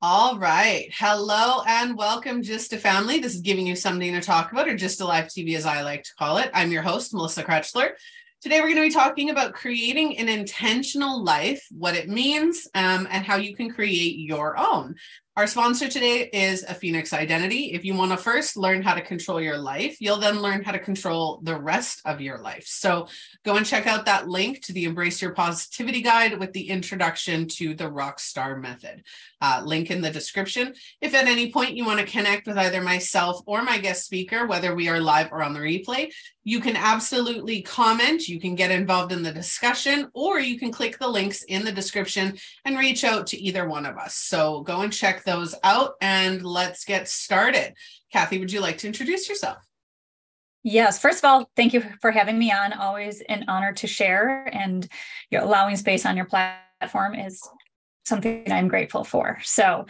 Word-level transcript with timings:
All 0.00 0.36
right. 0.36 0.90
Hello 0.92 1.62
and 1.66 1.96
welcome, 1.96 2.42
Just 2.42 2.72
a 2.72 2.78
Family. 2.78 3.20
This 3.20 3.36
is 3.36 3.40
giving 3.42 3.66
you 3.66 3.76
something 3.76 4.12
to 4.12 4.20
talk 4.20 4.50
about, 4.50 4.68
or 4.68 4.74
GYSTTA 4.74 5.06
Live 5.06 5.26
TV, 5.26 5.56
as 5.56 5.64
I 5.64 5.82
like 5.82 6.02
to 6.02 6.14
call 6.18 6.38
it. 6.38 6.50
I'm 6.52 6.72
your 6.72 6.82
host, 6.82 7.14
Melissa 7.14 7.44
Krechler. 7.44 7.90
Today, 8.40 8.60
we're 8.60 8.74
going 8.74 8.76
to 8.76 8.88
be 8.88 8.90
talking 8.90 9.30
about 9.30 9.52
creating 9.52 10.18
an 10.18 10.28
intentional 10.28 11.22
life, 11.22 11.64
what 11.70 11.94
it 11.94 12.08
means, 12.08 12.66
um, 12.74 13.06
and 13.08 13.24
how 13.24 13.36
you 13.36 13.54
can 13.54 13.70
create 13.70 14.18
your 14.18 14.58
own. 14.58 14.96
Our 15.34 15.46
sponsor 15.46 15.88
today 15.88 16.28
is 16.30 16.62
a 16.62 16.74
Phoenix 16.74 17.14
Identity. 17.14 17.72
If 17.72 17.86
you 17.86 17.94
want 17.94 18.10
to 18.10 18.18
first 18.18 18.54
learn 18.54 18.82
how 18.82 18.92
to 18.92 19.00
control 19.00 19.40
your 19.40 19.56
life, 19.56 19.96
you'll 19.98 20.18
then 20.18 20.42
learn 20.42 20.62
how 20.62 20.72
to 20.72 20.78
control 20.78 21.40
the 21.42 21.58
rest 21.58 22.02
of 22.04 22.20
your 22.20 22.36
life. 22.36 22.66
So 22.66 23.08
go 23.42 23.56
and 23.56 23.64
check 23.64 23.86
out 23.86 24.04
that 24.04 24.28
link 24.28 24.60
to 24.64 24.74
the 24.74 24.84
Embrace 24.84 25.22
Your 25.22 25.32
Positivity 25.32 26.02
Guide 26.02 26.38
with 26.38 26.52
the 26.52 26.68
introduction 26.68 27.48
to 27.48 27.74
the 27.74 27.84
Rockstar 27.84 28.60
Method. 28.60 29.04
Uh, 29.40 29.62
link 29.64 29.90
in 29.90 30.02
the 30.02 30.10
description. 30.10 30.74
If 31.00 31.14
at 31.14 31.26
any 31.26 31.50
point 31.50 31.76
you 31.76 31.86
want 31.86 32.00
to 32.00 32.06
connect 32.06 32.46
with 32.46 32.58
either 32.58 32.82
myself 32.82 33.40
or 33.46 33.62
my 33.62 33.78
guest 33.78 34.04
speaker, 34.04 34.46
whether 34.46 34.74
we 34.74 34.90
are 34.90 35.00
live 35.00 35.32
or 35.32 35.42
on 35.42 35.54
the 35.54 35.60
replay, 35.60 36.12
you 36.44 36.60
can 36.60 36.76
absolutely 36.76 37.62
comment. 37.62 38.28
You 38.28 38.40
can 38.40 38.54
get 38.54 38.70
involved 38.70 39.12
in 39.12 39.22
the 39.22 39.32
discussion, 39.32 40.10
or 40.12 40.40
you 40.40 40.58
can 40.58 40.72
click 40.72 40.98
the 40.98 41.08
links 41.08 41.42
in 41.44 41.64
the 41.64 41.72
description 41.72 42.36
and 42.64 42.78
reach 42.78 43.02
out 43.04 43.28
to 43.28 43.40
either 43.40 43.66
one 43.66 43.86
of 43.86 43.96
us. 43.96 44.14
So 44.14 44.60
go 44.62 44.82
and 44.82 44.92
check 44.92 45.21
those 45.24 45.54
out 45.62 45.94
and 46.00 46.44
let's 46.44 46.84
get 46.84 47.08
started. 47.08 47.74
Cathy, 48.12 48.38
would 48.38 48.52
you 48.52 48.60
like 48.60 48.78
to 48.78 48.86
introduce 48.86 49.28
yourself? 49.28 49.58
Yes, 50.64 51.00
first 51.00 51.18
of 51.18 51.24
all, 51.24 51.50
thank 51.56 51.72
you 51.72 51.82
for 52.00 52.12
having 52.12 52.38
me 52.38 52.52
on. 52.52 52.72
Always 52.72 53.20
an 53.22 53.46
honor 53.48 53.72
to 53.74 53.86
share, 53.88 54.48
and 54.52 54.86
you're 55.28 55.42
allowing 55.42 55.76
space 55.76 56.06
on 56.06 56.16
your 56.16 56.26
platform 56.26 57.16
is 57.16 57.42
something 58.04 58.50
I'm 58.50 58.68
grateful 58.68 59.02
for. 59.02 59.38
So, 59.42 59.86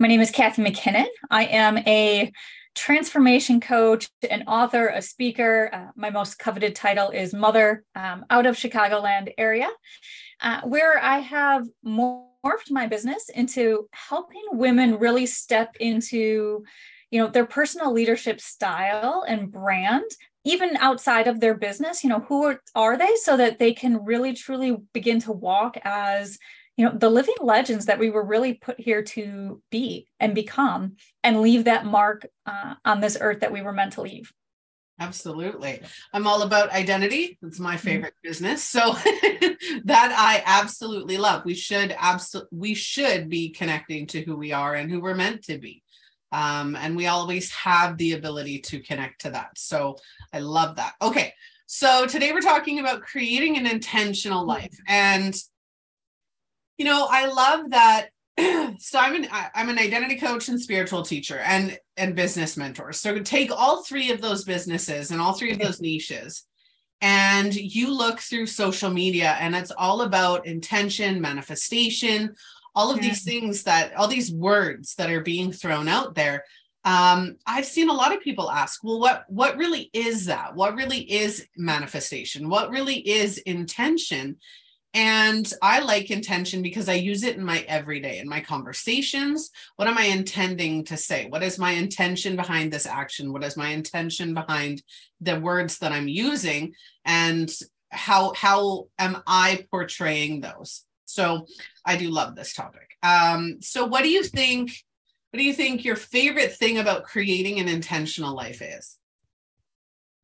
my 0.00 0.08
name 0.08 0.20
is 0.20 0.32
Cathy 0.32 0.62
McKinnon. 0.62 1.06
I 1.30 1.44
am 1.44 1.78
a 1.78 2.32
transformation 2.74 3.60
coach, 3.60 4.08
an 4.28 4.42
author, 4.48 4.88
a 4.88 5.00
speaker. 5.00 5.70
Uh, 5.72 5.92
my 5.94 6.10
most 6.10 6.38
coveted 6.38 6.74
title 6.74 7.10
is 7.10 7.32
Mother 7.32 7.84
um, 7.94 8.24
out 8.28 8.46
of 8.46 8.56
Chicagoland 8.56 9.32
area, 9.38 9.68
uh, 10.40 10.60
where 10.62 10.98
I 10.98 11.20
have 11.20 11.66
more 11.84 12.26
morphed 12.46 12.70
my 12.70 12.86
business 12.86 13.28
into 13.28 13.88
helping 13.92 14.42
women 14.52 14.98
really 14.98 15.26
step 15.26 15.76
into 15.80 16.64
you 17.10 17.20
know 17.20 17.28
their 17.28 17.46
personal 17.46 17.92
leadership 17.92 18.40
style 18.40 19.24
and 19.26 19.50
brand 19.50 20.04
even 20.44 20.76
outside 20.76 21.26
of 21.28 21.40
their 21.40 21.54
business 21.54 22.02
you 22.02 22.10
know 22.10 22.20
who 22.20 22.44
are, 22.44 22.60
are 22.74 22.96
they 22.96 23.14
so 23.16 23.36
that 23.36 23.58
they 23.58 23.72
can 23.72 24.04
really 24.04 24.32
truly 24.32 24.76
begin 24.92 25.20
to 25.20 25.32
walk 25.32 25.76
as 25.84 26.38
you 26.76 26.84
know 26.84 26.92
the 26.96 27.10
living 27.10 27.34
legends 27.40 27.86
that 27.86 27.98
we 27.98 28.10
were 28.10 28.24
really 28.24 28.54
put 28.54 28.78
here 28.78 29.02
to 29.02 29.60
be 29.70 30.06
and 30.20 30.34
become 30.34 30.96
and 31.22 31.40
leave 31.40 31.64
that 31.64 31.86
mark 31.86 32.26
uh, 32.46 32.74
on 32.84 33.00
this 33.00 33.16
earth 33.20 33.40
that 33.40 33.52
we 33.52 33.62
were 33.62 33.72
meant 33.72 33.94
to 33.94 34.02
leave 34.02 34.32
Absolutely. 34.98 35.82
I'm 36.12 36.26
all 36.26 36.42
about 36.42 36.70
identity. 36.70 37.38
It's 37.42 37.58
my 37.58 37.74
mm-hmm. 37.74 37.86
favorite 37.86 38.14
mm-hmm. 38.14 38.28
business. 38.28 38.64
So 38.64 38.80
that 39.84 40.14
I 40.16 40.42
absolutely 40.46 41.18
love. 41.18 41.44
We 41.44 41.54
should 41.54 41.94
absolutely 41.98 42.58
we 42.58 42.74
should 42.74 43.28
be 43.28 43.50
connecting 43.50 44.06
to 44.08 44.22
who 44.22 44.36
we 44.36 44.52
are 44.52 44.74
and 44.74 44.90
who 44.90 45.00
we're 45.00 45.14
meant 45.14 45.44
to 45.44 45.58
be. 45.58 45.82
Um, 46.32 46.76
and 46.76 46.96
we 46.96 47.06
always 47.06 47.52
have 47.52 47.98
the 47.98 48.12
ability 48.12 48.60
to 48.60 48.80
connect 48.80 49.22
to 49.22 49.30
that. 49.30 49.50
So 49.56 49.96
I 50.32 50.40
love 50.40 50.76
that. 50.76 50.94
Okay. 51.02 51.32
So 51.66 52.06
today 52.06 52.32
we're 52.32 52.40
talking 52.40 52.78
about 52.78 53.02
creating 53.02 53.56
an 53.58 53.66
intentional 53.66 54.40
mm-hmm. 54.40 54.48
life. 54.48 54.78
And 54.88 55.36
you 56.78 56.84
know, 56.84 57.06
I 57.10 57.26
love 57.26 57.70
that 57.70 58.08
so 58.78 58.98
I'm 58.98 59.14
an 59.14 59.28
I'm 59.54 59.68
an 59.68 59.78
identity 59.78 60.16
coach 60.16 60.48
and 60.48 60.60
spiritual 60.60 61.02
teacher 61.02 61.38
and 61.38 61.78
and 61.96 62.14
business 62.14 62.56
mentors. 62.56 63.00
So 63.00 63.18
take 63.20 63.50
all 63.50 63.82
three 63.82 64.10
of 64.10 64.20
those 64.20 64.44
businesses 64.44 65.10
and 65.10 65.20
all 65.20 65.32
three 65.32 65.52
of 65.52 65.58
those 65.58 65.80
niches 65.80 66.44
and 67.00 67.54
you 67.54 67.92
look 67.92 68.20
through 68.20 68.46
social 68.46 68.90
media 68.90 69.36
and 69.40 69.54
it's 69.54 69.70
all 69.70 70.02
about 70.02 70.46
intention, 70.46 71.20
manifestation, 71.20 72.34
all 72.74 72.90
of 72.90 72.96
yeah. 72.96 73.08
these 73.08 73.22
things 73.22 73.62
that 73.64 73.94
all 73.96 74.08
these 74.08 74.32
words 74.32 74.94
that 74.96 75.10
are 75.10 75.20
being 75.20 75.52
thrown 75.52 75.88
out 75.88 76.14
there. 76.14 76.44
Um, 76.84 77.36
I've 77.46 77.66
seen 77.66 77.88
a 77.88 77.94
lot 77.94 78.14
of 78.14 78.20
people 78.20 78.50
ask, 78.50 78.82
well, 78.84 79.00
what 79.00 79.24
what 79.28 79.56
really 79.56 79.90
is 79.92 80.26
that? 80.26 80.54
What 80.54 80.74
really 80.74 81.00
is 81.00 81.46
manifestation? 81.56 82.48
What 82.48 82.70
really 82.70 82.96
is 82.96 83.38
intention? 83.38 84.36
And 84.96 85.52
I 85.60 85.80
like 85.80 86.10
intention 86.10 86.62
because 86.62 86.88
I 86.88 86.94
use 86.94 87.22
it 87.22 87.36
in 87.36 87.44
my 87.44 87.60
everyday, 87.68 88.18
in 88.18 88.26
my 88.26 88.40
conversations. 88.40 89.50
What 89.76 89.88
am 89.88 89.98
I 89.98 90.04
intending 90.04 90.84
to 90.86 90.96
say? 90.96 91.26
What 91.28 91.42
is 91.42 91.58
my 91.58 91.72
intention 91.72 92.34
behind 92.34 92.72
this 92.72 92.86
action? 92.86 93.30
What 93.30 93.44
is 93.44 93.58
my 93.58 93.68
intention 93.68 94.32
behind 94.32 94.82
the 95.20 95.38
words 95.38 95.80
that 95.80 95.92
I'm 95.92 96.08
using? 96.08 96.72
And 97.04 97.54
how 97.90 98.32
how 98.32 98.88
am 98.98 99.22
I 99.26 99.66
portraying 99.70 100.40
those? 100.40 100.84
So 101.04 101.46
I 101.84 101.96
do 101.96 102.08
love 102.08 102.34
this 102.34 102.54
topic. 102.54 102.96
Um, 103.02 103.58
so 103.60 103.84
what 103.84 104.02
do 104.02 104.08
you 104.08 104.22
think? 104.22 104.72
What 105.30 105.38
do 105.38 105.44
you 105.44 105.52
think 105.52 105.84
your 105.84 105.96
favorite 105.96 106.54
thing 106.54 106.78
about 106.78 107.04
creating 107.04 107.60
an 107.60 107.68
intentional 107.68 108.34
life 108.34 108.62
is? 108.62 108.96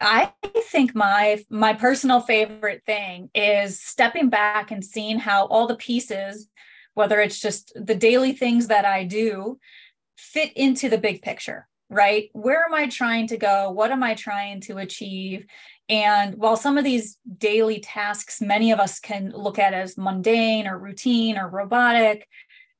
I 0.02 0.32
think 0.70 0.94
my 0.94 1.44
my 1.48 1.74
personal 1.74 2.20
favorite 2.20 2.82
thing 2.84 3.30
is 3.34 3.80
stepping 3.80 4.28
back 4.28 4.70
and 4.70 4.84
seeing 4.84 5.18
how 5.18 5.46
all 5.46 5.66
the 5.66 5.76
pieces, 5.76 6.48
whether 6.94 7.20
it's 7.20 7.40
just 7.40 7.72
the 7.74 7.94
daily 7.94 8.32
things 8.32 8.66
that 8.66 8.84
I 8.84 9.04
do, 9.04 9.58
fit 10.16 10.52
into 10.54 10.88
the 10.88 10.98
big 10.98 11.22
picture, 11.22 11.68
right? 11.88 12.30
Where 12.32 12.64
am 12.64 12.74
I 12.74 12.88
trying 12.88 13.28
to 13.28 13.36
go? 13.36 13.70
What 13.70 13.92
am 13.92 14.02
I 14.02 14.14
trying 14.14 14.60
to 14.62 14.78
achieve? 14.78 15.46
And 15.88 16.36
while 16.36 16.56
some 16.56 16.78
of 16.78 16.84
these 16.84 17.18
daily 17.38 17.80
tasks, 17.80 18.40
many 18.40 18.72
of 18.72 18.80
us 18.80 18.98
can 18.98 19.30
look 19.30 19.58
at 19.58 19.74
as 19.74 19.98
mundane 19.98 20.66
or 20.66 20.78
routine 20.78 21.38
or 21.38 21.48
robotic, 21.48 22.26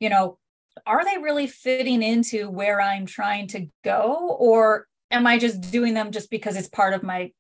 you 0.01 0.09
know, 0.09 0.39
are 0.87 1.05
they 1.05 1.19
really 1.19 1.47
fitting 1.47 2.03
into 2.03 2.49
where 2.51 2.81
I'm 2.81 3.07
trying 3.07 3.49
to 3.49 3.69
go? 3.85 4.37
Or 4.41 4.87
am 5.13 5.27
I 5.27 5.39
just 5.39 5.71
doing 5.71 5.95
them 5.95 6.11
just 6.11 6.31
because 6.31 6.57
it's 6.57 6.69
part 6.69 6.95
of 6.95 7.03
my 7.03 7.33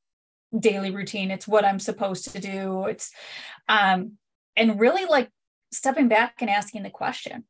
daily 0.57 0.91
routine? 0.91 1.31
It's 1.31 1.49
what 1.49 1.65
I'm 1.65 1.81
supposed 1.81 2.31
to 2.33 2.39
do. 2.39 2.85
It's 2.85 3.11
um 3.69 4.13
and 4.57 4.79
really 4.79 5.07
like 5.07 5.31
stepping 5.73 6.09
back 6.09 6.35
and 6.41 6.51
asking 6.51 6.83
the 6.83 6.91
question, 6.91 7.45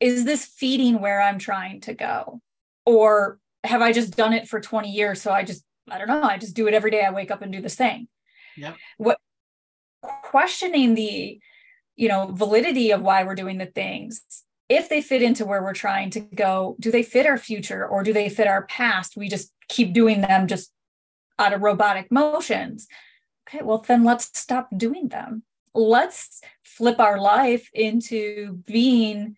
is 0.00 0.24
this 0.24 0.44
feeding 0.44 1.00
where 1.00 1.20
I'm 1.20 1.38
trying 1.38 1.80
to 1.82 1.94
go? 1.94 2.40
Or 2.86 3.38
have 3.62 3.82
I 3.82 3.92
just 3.92 4.16
done 4.16 4.32
it 4.32 4.48
for 4.48 4.60
20 4.60 4.90
years 4.90 5.22
so 5.22 5.30
I 5.30 5.44
just 5.44 5.62
I 5.90 5.98
don't 5.98 6.08
know, 6.08 6.22
I 6.22 6.38
just 6.38 6.56
do 6.56 6.66
it 6.66 6.74
every 6.74 6.90
day 6.90 7.04
I 7.04 7.12
wake 7.12 7.30
up 7.30 7.42
and 7.42 7.52
do 7.52 7.60
this 7.60 7.76
thing. 7.76 8.08
Yeah. 8.56 8.74
What 8.96 9.18
questioning 10.02 10.94
the 10.94 11.38
you 11.94 12.08
know 12.08 12.26
validity 12.32 12.90
of 12.90 13.02
why 13.02 13.22
we're 13.22 13.34
doing 13.34 13.58
the 13.58 13.66
things 13.66 14.22
if 14.72 14.88
they 14.88 15.02
fit 15.02 15.22
into 15.22 15.44
where 15.44 15.62
we're 15.62 15.74
trying 15.74 16.10
to 16.10 16.20
go, 16.20 16.76
do 16.80 16.90
they 16.90 17.02
fit 17.02 17.26
our 17.26 17.36
future 17.36 17.86
or 17.86 18.02
do 18.02 18.12
they 18.12 18.28
fit 18.28 18.46
our 18.46 18.66
past? 18.66 19.16
We 19.16 19.28
just 19.28 19.52
keep 19.68 19.92
doing 19.92 20.22
them 20.22 20.46
just 20.46 20.72
out 21.38 21.52
of 21.52 21.62
robotic 21.62 22.10
motions. 22.10 22.86
Okay, 23.48 23.62
well, 23.62 23.84
then 23.86 24.02
let's 24.02 24.30
stop 24.38 24.68
doing 24.76 25.08
them. 25.08 25.42
Let's 25.74 26.40
flip 26.62 27.00
our 27.00 27.20
life 27.20 27.68
into 27.74 28.62
being 28.66 29.36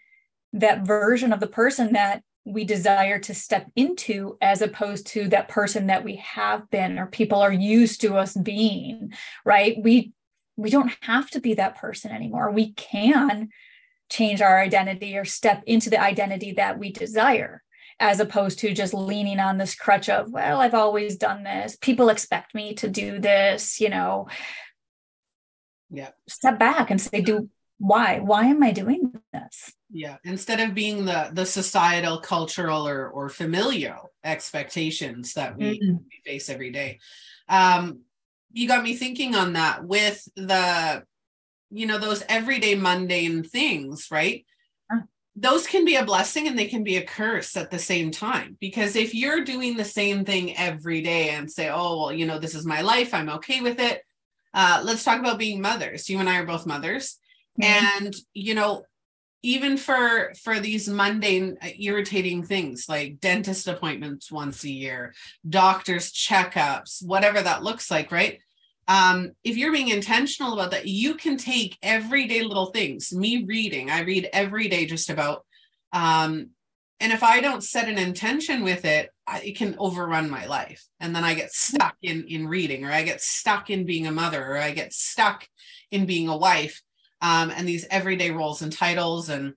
that 0.53 0.87
version 0.87 1.33
of 1.33 1.41
the 1.41 1.49
person 1.49 1.95
that 1.95 2.23
we 2.45 2.65
desire 2.65 3.19
to 3.19 3.35
step 3.35 3.71
into 3.75 4.37
as 4.41 4.63
opposed 4.63 5.07
to 5.09 5.29
that 5.29 5.49
person 5.49 5.87
that 5.87 6.05
we 6.05 6.17
have 6.17 6.71
been 6.71 6.99
or 6.99 7.07
people 7.07 7.41
are 7.41 7.53
used 7.53 8.03
to 8.03 8.17
us 8.17 8.37
being 8.37 9.15
right 9.47 9.77
we 9.83 10.13
we 10.57 10.69
don't 10.69 10.93
have 11.01 11.31
to 11.31 11.41
be 11.41 11.55
that 11.55 11.75
person 11.75 12.13
anymore 12.13 12.51
we 12.51 12.73
can 12.73 13.49
change 14.11 14.41
our 14.41 14.61
identity 14.61 15.17
or 15.17 15.25
step 15.25 15.63
into 15.67 15.91
the 15.91 16.01
identity 16.01 16.53
that 16.53 16.79
we 16.79 16.93
desire 16.93 17.63
as 18.01 18.21
opposed 18.21 18.59
to 18.59 18.75
just 18.75 18.93
leaning 18.93 19.39
on 19.39 19.57
this 19.57 19.75
crutch 19.75 20.09
of 20.09 20.31
well 20.33 20.61
i've 20.61 20.75
always 20.75 21.17
done 21.17 21.45
this. 21.45 21.77
People 21.81 22.09
expect 22.09 22.55
me 22.55 22.75
to 22.75 22.89
do 22.89 23.19
this 23.19 23.81
you 23.81 23.89
know? 23.89 24.29
Yeah. 25.91 26.11
Step 26.29 26.59
back 26.59 26.91
and 26.91 27.01
say 27.01 27.21
do 27.21 27.49
why? 27.79 28.21
Why 28.21 28.45
am 28.47 28.63
i 28.63 28.71
doing 28.73 29.13
this? 29.33 29.73
Yeah. 29.91 30.17
Instead 30.25 30.61
of 30.61 30.75
being 30.75 31.05
the 31.05 31.31
the 31.33 31.47
societal 31.47 32.19
cultural 32.19 32.87
or 32.89 33.09
or 33.09 33.29
familial 33.29 34.13
expectations 34.23 35.35
that 35.35 35.57
we, 35.57 35.79
mm-hmm. 35.79 35.97
we 35.97 36.23
face 36.25 36.49
every 36.49 36.71
day. 36.71 37.01
Um 37.49 38.01
you 38.53 38.69
got 38.69 38.85
me 38.85 38.95
thinking 38.95 39.35
on 39.35 39.55
that 39.55 39.85
with 39.85 40.27
the 40.37 41.05
you 41.75 41.87
know 41.87 41.99
those 41.99 42.23
everyday 42.29 42.75
mundane 42.75 43.43
things 43.43 44.09
right 44.11 44.45
those 45.37 45.67
can 45.67 45.85
be 45.85 45.97
a 45.97 46.05
blessing 46.05 46.47
and 46.47 46.57
they 46.57 46.67
can 46.67 46.85
be 46.85 46.97
a 46.97 47.05
curse 47.05 47.57
at 47.57 47.69
the 47.69 47.79
same 47.79 48.13
time 48.13 48.57
because 48.61 48.95
if 48.95 49.13
you're 49.13 49.43
doing 49.43 49.77
the 49.77 49.85
same 49.85 50.25
thing 50.25 50.57
every 50.57 51.03
day 51.03 51.31
and 51.31 51.51
say 51.51 51.69
oh 51.69 51.99
well 51.99 52.13
you 52.13 52.25
know 52.25 52.39
this 52.39 52.55
is 52.55 52.65
my 52.65 52.81
life 52.83 53.13
i'm 53.13 53.29
okay 53.29 53.61
with 53.61 53.81
it 53.81 54.03
uh, 54.55 54.81
let's 54.85 55.03
talk 55.03 55.19
about 55.19 55.39
being 55.39 55.61
mothers. 55.61 56.09
You 56.09 56.21
and 56.21 56.29
I 56.29 56.39
are 56.39 56.47
both 56.47 56.65
mothers. 56.65 57.19
Mm-hmm. 57.61 58.05
And, 58.05 58.15
you 58.33 58.55
know, 58.55 58.85
even 59.43 59.77
for 59.77 60.33
for 60.43 60.59
these 60.59 60.89
mundane 60.89 61.59
uh, 61.61 61.69
irritating 61.79 62.45
things 62.45 62.87
like 62.89 63.21
dentist 63.21 63.69
appointments 63.69 64.33
once 64.33 64.65
a 64.65 64.71
year 64.71 65.13
doctor's 65.47 66.11
checkups 66.11 67.05
whatever 67.05 67.43
that 67.43 67.63
looks 67.63 67.91
like 67.91 68.11
right 68.11 68.41
um, 68.89 69.33
if 69.43 69.57
you're 69.57 69.73
being 69.73 69.89
intentional 69.89 70.53
about 70.53 70.71
that 70.73 70.87
you 70.87 71.15
can 71.15 71.37
take 71.37 71.79
everyday 71.83 72.43
little 72.43 72.67
things. 72.67 73.13
Me 73.13 73.45
reading 73.45 73.91
i 73.91 74.01
read 74.01 74.29
every 74.33 74.69
day 74.69 74.87
just 74.87 75.11
about 75.11 75.45
um, 75.93 76.51
and 77.01 77.13
if 77.13 77.23
i 77.23 77.41
don't 77.41 77.65
set 77.65 77.89
an 77.89 77.99
intention 77.99 78.63
with 78.63 78.85
it 78.85 79.11
I, 79.27 79.41
it 79.41 79.57
can 79.57 79.75
overrun 79.79 80.29
my 80.29 80.47
life. 80.47 80.85
And 81.01 81.15
then 81.17 81.25
i 81.25 81.35
get 81.35 81.53
stuck 81.53 81.97
in 82.03 82.25
in 82.29 82.47
reading 82.47 82.85
or 82.85 82.93
i 82.93 83.03
get 83.03 83.21
stuck 83.21 83.71
in 83.71 83.87
being 83.87 84.07
a 84.07 84.13
mother 84.13 84.45
or 84.45 84.59
i 84.59 84.71
get 84.71 84.93
stuck 84.93 85.49
in 85.91 86.07
being 86.07 86.29
a 86.29 86.37
wife 86.37 86.83
um, 87.23 87.51
and 87.51 87.67
these 87.67 87.87
everyday 87.91 88.31
roles 88.31 88.61
and 88.63 88.73
titles 88.73 89.29
and 89.29 89.55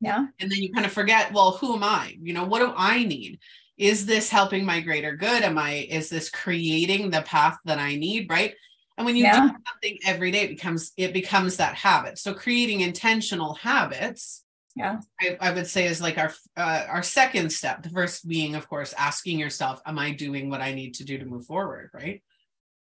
yeah. 0.00 0.26
and 0.40 0.50
then 0.50 0.58
you 0.58 0.72
kind 0.72 0.86
of 0.86 0.92
forget 0.92 1.32
well 1.32 1.52
who 1.52 1.74
am 1.74 1.84
i? 1.84 2.16
You 2.20 2.34
know 2.34 2.44
what 2.44 2.58
do 2.60 2.72
i 2.76 3.04
need 3.04 3.38
is 3.76 4.06
this 4.06 4.30
helping 4.30 4.64
my 4.64 4.80
greater 4.80 5.16
good? 5.16 5.42
Am 5.42 5.58
i 5.58 5.86
is 5.90 6.08
this 6.08 6.30
creating 6.30 7.10
the 7.10 7.22
path 7.22 7.58
that 7.64 7.78
i 7.78 7.96
need 7.96 8.28
right? 8.30 8.54
And 8.98 9.04
when 9.04 9.16
you 9.16 9.24
yeah. 9.24 9.48
do 9.48 9.54
something 9.66 9.98
every 10.06 10.30
day 10.30 10.42
it 10.42 10.48
becomes 10.48 10.92
it 10.96 11.12
becomes 11.12 11.56
that 11.56 11.74
habit. 11.74 12.18
So 12.18 12.34
creating 12.34 12.80
intentional 12.80 13.54
habits 13.54 14.42
yeah. 14.74 15.00
I, 15.18 15.38
I 15.40 15.52
would 15.52 15.66
say 15.66 15.86
is 15.86 16.02
like 16.02 16.18
our 16.18 16.34
uh, 16.56 16.84
our 16.88 17.02
second 17.02 17.50
step 17.50 17.82
the 17.82 17.88
first 17.88 18.28
being 18.28 18.54
of 18.54 18.68
course 18.68 18.92
asking 18.92 19.38
yourself 19.38 19.80
am 19.86 19.98
i 19.98 20.10
doing 20.10 20.50
what 20.50 20.60
i 20.60 20.74
need 20.74 20.92
to 20.96 21.04
do 21.04 21.18
to 21.18 21.24
move 21.24 21.46
forward? 21.46 21.90
Right? 21.94 22.22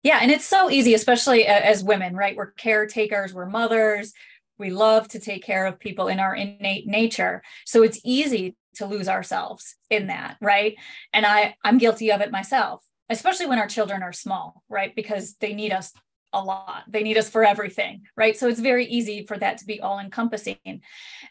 Yeah, 0.03 0.19
and 0.21 0.31
it's 0.31 0.45
so 0.45 0.71
easy, 0.71 0.95
especially 0.95 1.45
as 1.45 1.83
women, 1.83 2.15
right? 2.15 2.35
We're 2.35 2.51
caretakers, 2.51 3.35
we're 3.35 3.45
mothers, 3.45 4.13
we 4.57 4.71
love 4.71 5.07
to 5.09 5.19
take 5.19 5.43
care 5.43 5.65
of 5.65 5.79
people 5.79 6.07
in 6.07 6.19
our 6.19 6.35
innate 6.35 6.87
nature. 6.87 7.43
So 7.65 7.83
it's 7.83 7.99
easy 8.03 8.55
to 8.75 8.85
lose 8.85 9.07
ourselves 9.07 9.75
in 9.89 10.07
that, 10.07 10.37
right? 10.41 10.75
And 11.13 11.25
I 11.25 11.55
I'm 11.63 11.77
guilty 11.77 12.11
of 12.11 12.21
it 12.21 12.31
myself, 12.31 12.83
especially 13.09 13.47
when 13.47 13.59
our 13.59 13.67
children 13.67 14.03
are 14.03 14.13
small, 14.13 14.63
right? 14.69 14.95
Because 14.95 15.35
they 15.35 15.53
need 15.53 15.71
us 15.71 15.91
a 16.33 16.41
lot. 16.41 16.83
They 16.87 17.03
need 17.03 17.17
us 17.17 17.29
for 17.29 17.43
everything, 17.43 18.03
right? 18.15 18.37
So 18.37 18.47
it's 18.47 18.59
very 18.59 18.85
easy 18.85 19.25
for 19.25 19.37
that 19.37 19.57
to 19.59 19.65
be 19.65 19.81
all 19.81 19.99
encompassing. 19.99 20.81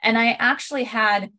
And 0.02 0.18
I 0.18 0.32
actually 0.32 0.84
had 0.84 1.32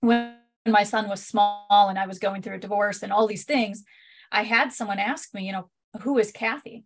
when 0.00 0.36
my 0.66 0.84
son 0.84 1.08
was 1.08 1.24
small 1.24 1.66
and 1.70 1.98
I 1.98 2.06
was 2.06 2.18
going 2.18 2.42
through 2.42 2.56
a 2.56 2.60
divorce 2.60 3.02
and 3.02 3.12
all 3.12 3.26
these 3.26 3.44
things, 3.44 3.82
I 4.30 4.44
had 4.44 4.72
someone 4.72 4.98
ask 4.98 5.34
me, 5.34 5.46
you 5.46 5.52
know, 5.52 5.70
who 6.02 6.18
is 6.18 6.30
Cathy? 6.30 6.84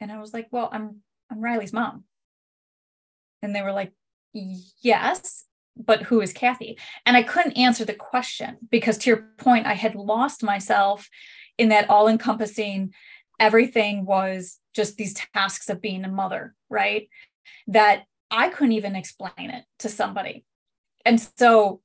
And 0.00 0.10
I 0.10 0.18
was 0.18 0.32
like, 0.32 0.48
well, 0.50 0.70
I'm 0.72 1.02
I'm 1.30 1.40
Riley's 1.40 1.72
mom. 1.72 2.04
And 3.42 3.54
they 3.54 3.62
were 3.62 3.72
like, 3.72 3.92
yes, 4.32 5.44
but 5.78 6.02
who 6.02 6.20
is 6.20 6.32
Cathy? 6.32 6.78
And 7.06 7.16
I 7.16 7.22
couldn't 7.22 7.56
answer 7.56 7.84
the 7.84 7.94
question 7.94 8.58
because 8.70 8.98
to 8.98 9.10
your 9.10 9.28
point, 9.38 9.66
I 9.66 9.74
had 9.74 9.94
lost 9.94 10.42
myself 10.42 11.08
in 11.56 11.68
that 11.70 11.88
all-encompassing 11.88 12.92
everything 13.40 14.04
was 14.04 14.58
just 14.74 14.96
these 14.96 15.14
tasks 15.14 15.68
of 15.68 15.80
being 15.80 16.04
a 16.04 16.08
mother, 16.08 16.54
right? 16.68 17.08
That 17.68 18.04
I 18.30 18.48
couldn't 18.48 18.72
even 18.72 18.96
explain 18.96 19.50
it 19.50 19.64
to 19.80 19.88
somebody. 19.88 20.44
And 21.04 21.20
so 21.38 21.80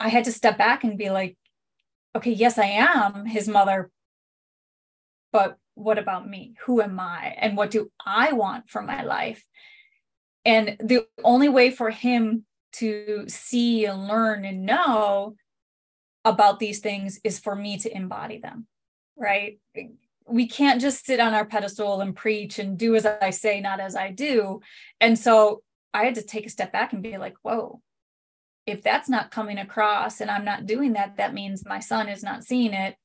I 0.00 0.08
had 0.08 0.24
to 0.24 0.32
step 0.32 0.58
back 0.58 0.84
and 0.84 0.98
be 0.98 1.10
like, 1.10 1.36
okay, 2.16 2.32
yes, 2.32 2.58
I 2.58 2.66
am 2.66 3.26
his 3.26 3.48
mother, 3.48 3.90
but 5.32 5.58
what 5.74 5.98
about 5.98 6.28
me? 6.28 6.54
Who 6.66 6.80
am 6.80 6.98
I? 7.00 7.34
And 7.38 7.56
what 7.56 7.70
do 7.70 7.90
I 8.04 8.32
want 8.32 8.70
for 8.70 8.82
my 8.82 9.02
life? 9.02 9.44
And 10.44 10.76
the 10.80 11.06
only 11.22 11.48
way 11.48 11.70
for 11.70 11.90
him 11.90 12.44
to 12.78 13.24
see 13.28 13.84
and 13.86 14.08
learn 14.08 14.44
and 14.44 14.66
know 14.66 15.36
about 16.24 16.58
these 16.58 16.80
things 16.80 17.20
is 17.22 17.38
for 17.38 17.54
me 17.54 17.78
to 17.78 17.94
embody 17.94 18.38
them, 18.38 18.66
right? 19.16 19.58
We 20.26 20.48
can't 20.48 20.80
just 20.80 21.04
sit 21.04 21.20
on 21.20 21.34
our 21.34 21.44
pedestal 21.44 22.00
and 22.00 22.16
preach 22.16 22.58
and 22.58 22.78
do 22.78 22.96
as 22.96 23.04
I 23.06 23.30
say, 23.30 23.60
not 23.60 23.80
as 23.80 23.94
I 23.94 24.10
do. 24.10 24.60
And 25.00 25.18
so 25.18 25.62
I 25.92 26.04
had 26.04 26.14
to 26.16 26.22
take 26.22 26.46
a 26.46 26.50
step 26.50 26.72
back 26.72 26.92
and 26.92 27.02
be 27.02 27.18
like, 27.18 27.36
whoa, 27.42 27.80
if 28.66 28.82
that's 28.82 29.08
not 29.08 29.30
coming 29.30 29.58
across 29.58 30.20
and 30.20 30.30
I'm 30.30 30.44
not 30.44 30.66
doing 30.66 30.94
that, 30.94 31.18
that 31.18 31.34
means 31.34 31.66
my 31.66 31.80
son 31.80 32.08
is 32.08 32.22
not 32.22 32.44
seeing 32.44 32.72
it. 32.72 32.96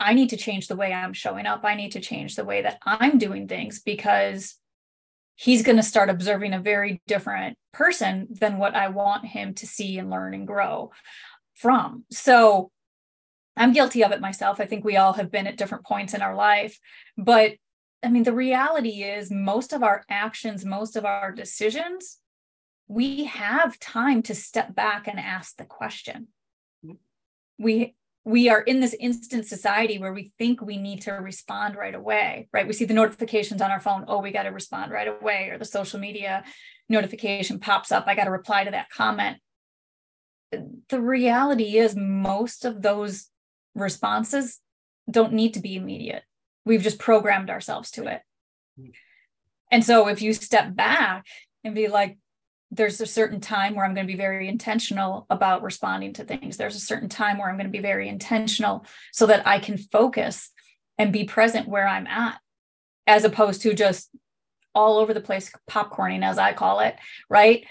I 0.00 0.14
need 0.14 0.30
to 0.30 0.36
change 0.36 0.68
the 0.68 0.76
way 0.76 0.92
I'm 0.92 1.12
showing 1.12 1.44
up. 1.44 1.64
I 1.64 1.74
need 1.74 1.92
to 1.92 2.00
change 2.00 2.36
the 2.36 2.44
way 2.44 2.62
that 2.62 2.78
I'm 2.84 3.18
doing 3.18 3.48
things 3.48 3.80
because 3.80 4.56
he's 5.38 5.62
going 5.62 5.76
to 5.76 5.84
start 5.84 6.10
observing 6.10 6.52
a 6.52 6.60
very 6.60 7.00
different 7.06 7.56
person 7.72 8.26
than 8.28 8.58
what 8.58 8.74
I 8.74 8.88
want 8.88 9.24
him 9.24 9.54
to 9.54 9.68
see 9.68 9.96
and 9.96 10.10
learn 10.10 10.34
and 10.34 10.48
grow 10.48 10.90
from. 11.54 12.04
So 12.10 12.72
I'm 13.56 13.72
guilty 13.72 14.02
of 14.02 14.10
it 14.10 14.20
myself. 14.20 14.60
I 14.60 14.66
think 14.66 14.84
we 14.84 14.96
all 14.96 15.12
have 15.12 15.30
been 15.30 15.46
at 15.46 15.56
different 15.56 15.86
points 15.86 16.12
in 16.12 16.22
our 16.22 16.34
life. 16.34 16.76
But 17.16 17.52
I 18.02 18.08
mean, 18.08 18.24
the 18.24 18.34
reality 18.34 19.04
is, 19.04 19.30
most 19.30 19.72
of 19.72 19.84
our 19.84 20.04
actions, 20.08 20.64
most 20.64 20.96
of 20.96 21.04
our 21.04 21.30
decisions, 21.30 22.18
we 22.88 23.24
have 23.24 23.78
time 23.78 24.22
to 24.24 24.34
step 24.34 24.74
back 24.74 25.06
and 25.06 25.20
ask 25.20 25.56
the 25.56 25.64
question. 25.64 26.28
Mm-hmm. 26.84 26.94
We 27.58 27.94
we 28.28 28.50
are 28.50 28.60
in 28.60 28.80
this 28.80 28.94
instant 29.00 29.46
society 29.46 29.98
where 29.98 30.12
we 30.12 30.30
think 30.36 30.60
we 30.60 30.76
need 30.76 31.00
to 31.00 31.12
respond 31.12 31.76
right 31.76 31.94
away, 31.94 32.46
right? 32.52 32.66
We 32.66 32.74
see 32.74 32.84
the 32.84 32.92
notifications 32.92 33.62
on 33.62 33.70
our 33.70 33.80
phone, 33.80 34.04
oh, 34.06 34.20
we 34.20 34.32
got 34.32 34.42
to 34.42 34.50
respond 34.50 34.92
right 34.92 35.08
away, 35.08 35.48
or 35.48 35.56
the 35.56 35.64
social 35.64 35.98
media 35.98 36.44
notification 36.90 37.58
pops 37.58 37.90
up, 37.90 38.04
I 38.06 38.14
got 38.14 38.24
to 38.24 38.30
reply 38.30 38.64
to 38.64 38.70
that 38.72 38.90
comment. 38.90 39.38
The 40.52 41.00
reality 41.00 41.78
is, 41.78 41.96
most 41.96 42.66
of 42.66 42.82
those 42.82 43.28
responses 43.74 44.60
don't 45.10 45.32
need 45.32 45.54
to 45.54 45.60
be 45.60 45.76
immediate. 45.76 46.22
We've 46.66 46.82
just 46.82 46.98
programmed 46.98 47.48
ourselves 47.48 47.90
to 47.92 48.08
it. 48.08 48.20
Hmm. 48.78 48.90
And 49.70 49.82
so 49.82 50.08
if 50.08 50.20
you 50.20 50.34
step 50.34 50.76
back 50.76 51.24
and 51.64 51.74
be 51.74 51.88
like, 51.88 52.18
there's 52.70 53.00
a 53.00 53.06
certain 53.06 53.40
time 53.40 53.74
where 53.74 53.84
I'm 53.84 53.94
going 53.94 54.06
to 54.06 54.12
be 54.12 54.18
very 54.18 54.48
intentional 54.48 55.26
about 55.30 55.62
responding 55.62 56.12
to 56.14 56.24
things. 56.24 56.56
There's 56.56 56.76
a 56.76 56.80
certain 56.80 57.08
time 57.08 57.38
where 57.38 57.48
I'm 57.48 57.56
going 57.56 57.66
to 57.66 57.72
be 57.72 57.78
very 57.78 58.08
intentional 58.08 58.84
so 59.12 59.26
that 59.26 59.46
I 59.46 59.58
can 59.58 59.78
focus 59.78 60.50
and 60.98 61.12
be 61.12 61.24
present 61.24 61.68
where 61.68 61.88
I'm 61.88 62.06
at, 62.06 62.40
as 63.06 63.24
opposed 63.24 63.62
to 63.62 63.74
just 63.74 64.10
all 64.74 64.98
over 64.98 65.14
the 65.14 65.20
place 65.20 65.50
popcorning, 65.68 66.22
as 66.22 66.38
I 66.38 66.52
call 66.52 66.80
it, 66.80 66.96
right? 67.30 67.66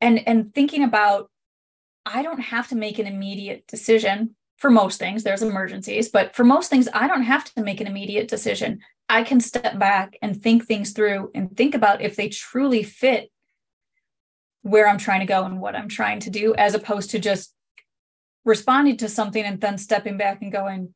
And 0.00 0.26
and 0.26 0.52
thinking 0.52 0.82
about 0.82 1.30
I 2.04 2.22
don't 2.22 2.40
have 2.40 2.68
to 2.68 2.76
make 2.76 2.98
an 2.98 3.06
immediate 3.06 3.66
decision 3.66 4.34
for 4.58 4.70
most 4.70 4.98
things. 4.98 5.22
There's 5.22 5.42
emergencies, 5.42 6.08
but 6.08 6.34
for 6.34 6.44
most 6.44 6.70
things, 6.70 6.88
I 6.92 7.06
don't 7.06 7.22
have 7.22 7.44
to 7.54 7.62
make 7.62 7.80
an 7.80 7.86
immediate 7.86 8.28
decision. 8.28 8.80
I 9.08 9.22
can 9.22 9.40
step 9.40 9.78
back 9.78 10.16
and 10.22 10.40
think 10.40 10.66
things 10.66 10.92
through 10.92 11.30
and 11.34 11.56
think 11.56 11.74
about 11.74 12.02
if 12.02 12.16
they 12.16 12.28
truly 12.28 12.82
fit 12.82 13.30
where 14.64 14.88
I'm 14.88 14.98
trying 14.98 15.20
to 15.20 15.26
go 15.26 15.44
and 15.44 15.60
what 15.60 15.76
I'm 15.76 15.88
trying 15.88 16.20
to 16.20 16.30
do, 16.30 16.54
as 16.54 16.74
opposed 16.74 17.10
to 17.10 17.18
just 17.18 17.54
responding 18.46 18.96
to 18.96 19.08
something 19.10 19.44
and 19.44 19.60
then 19.60 19.76
stepping 19.76 20.16
back 20.16 20.40
and 20.40 20.50
going, 20.50 20.94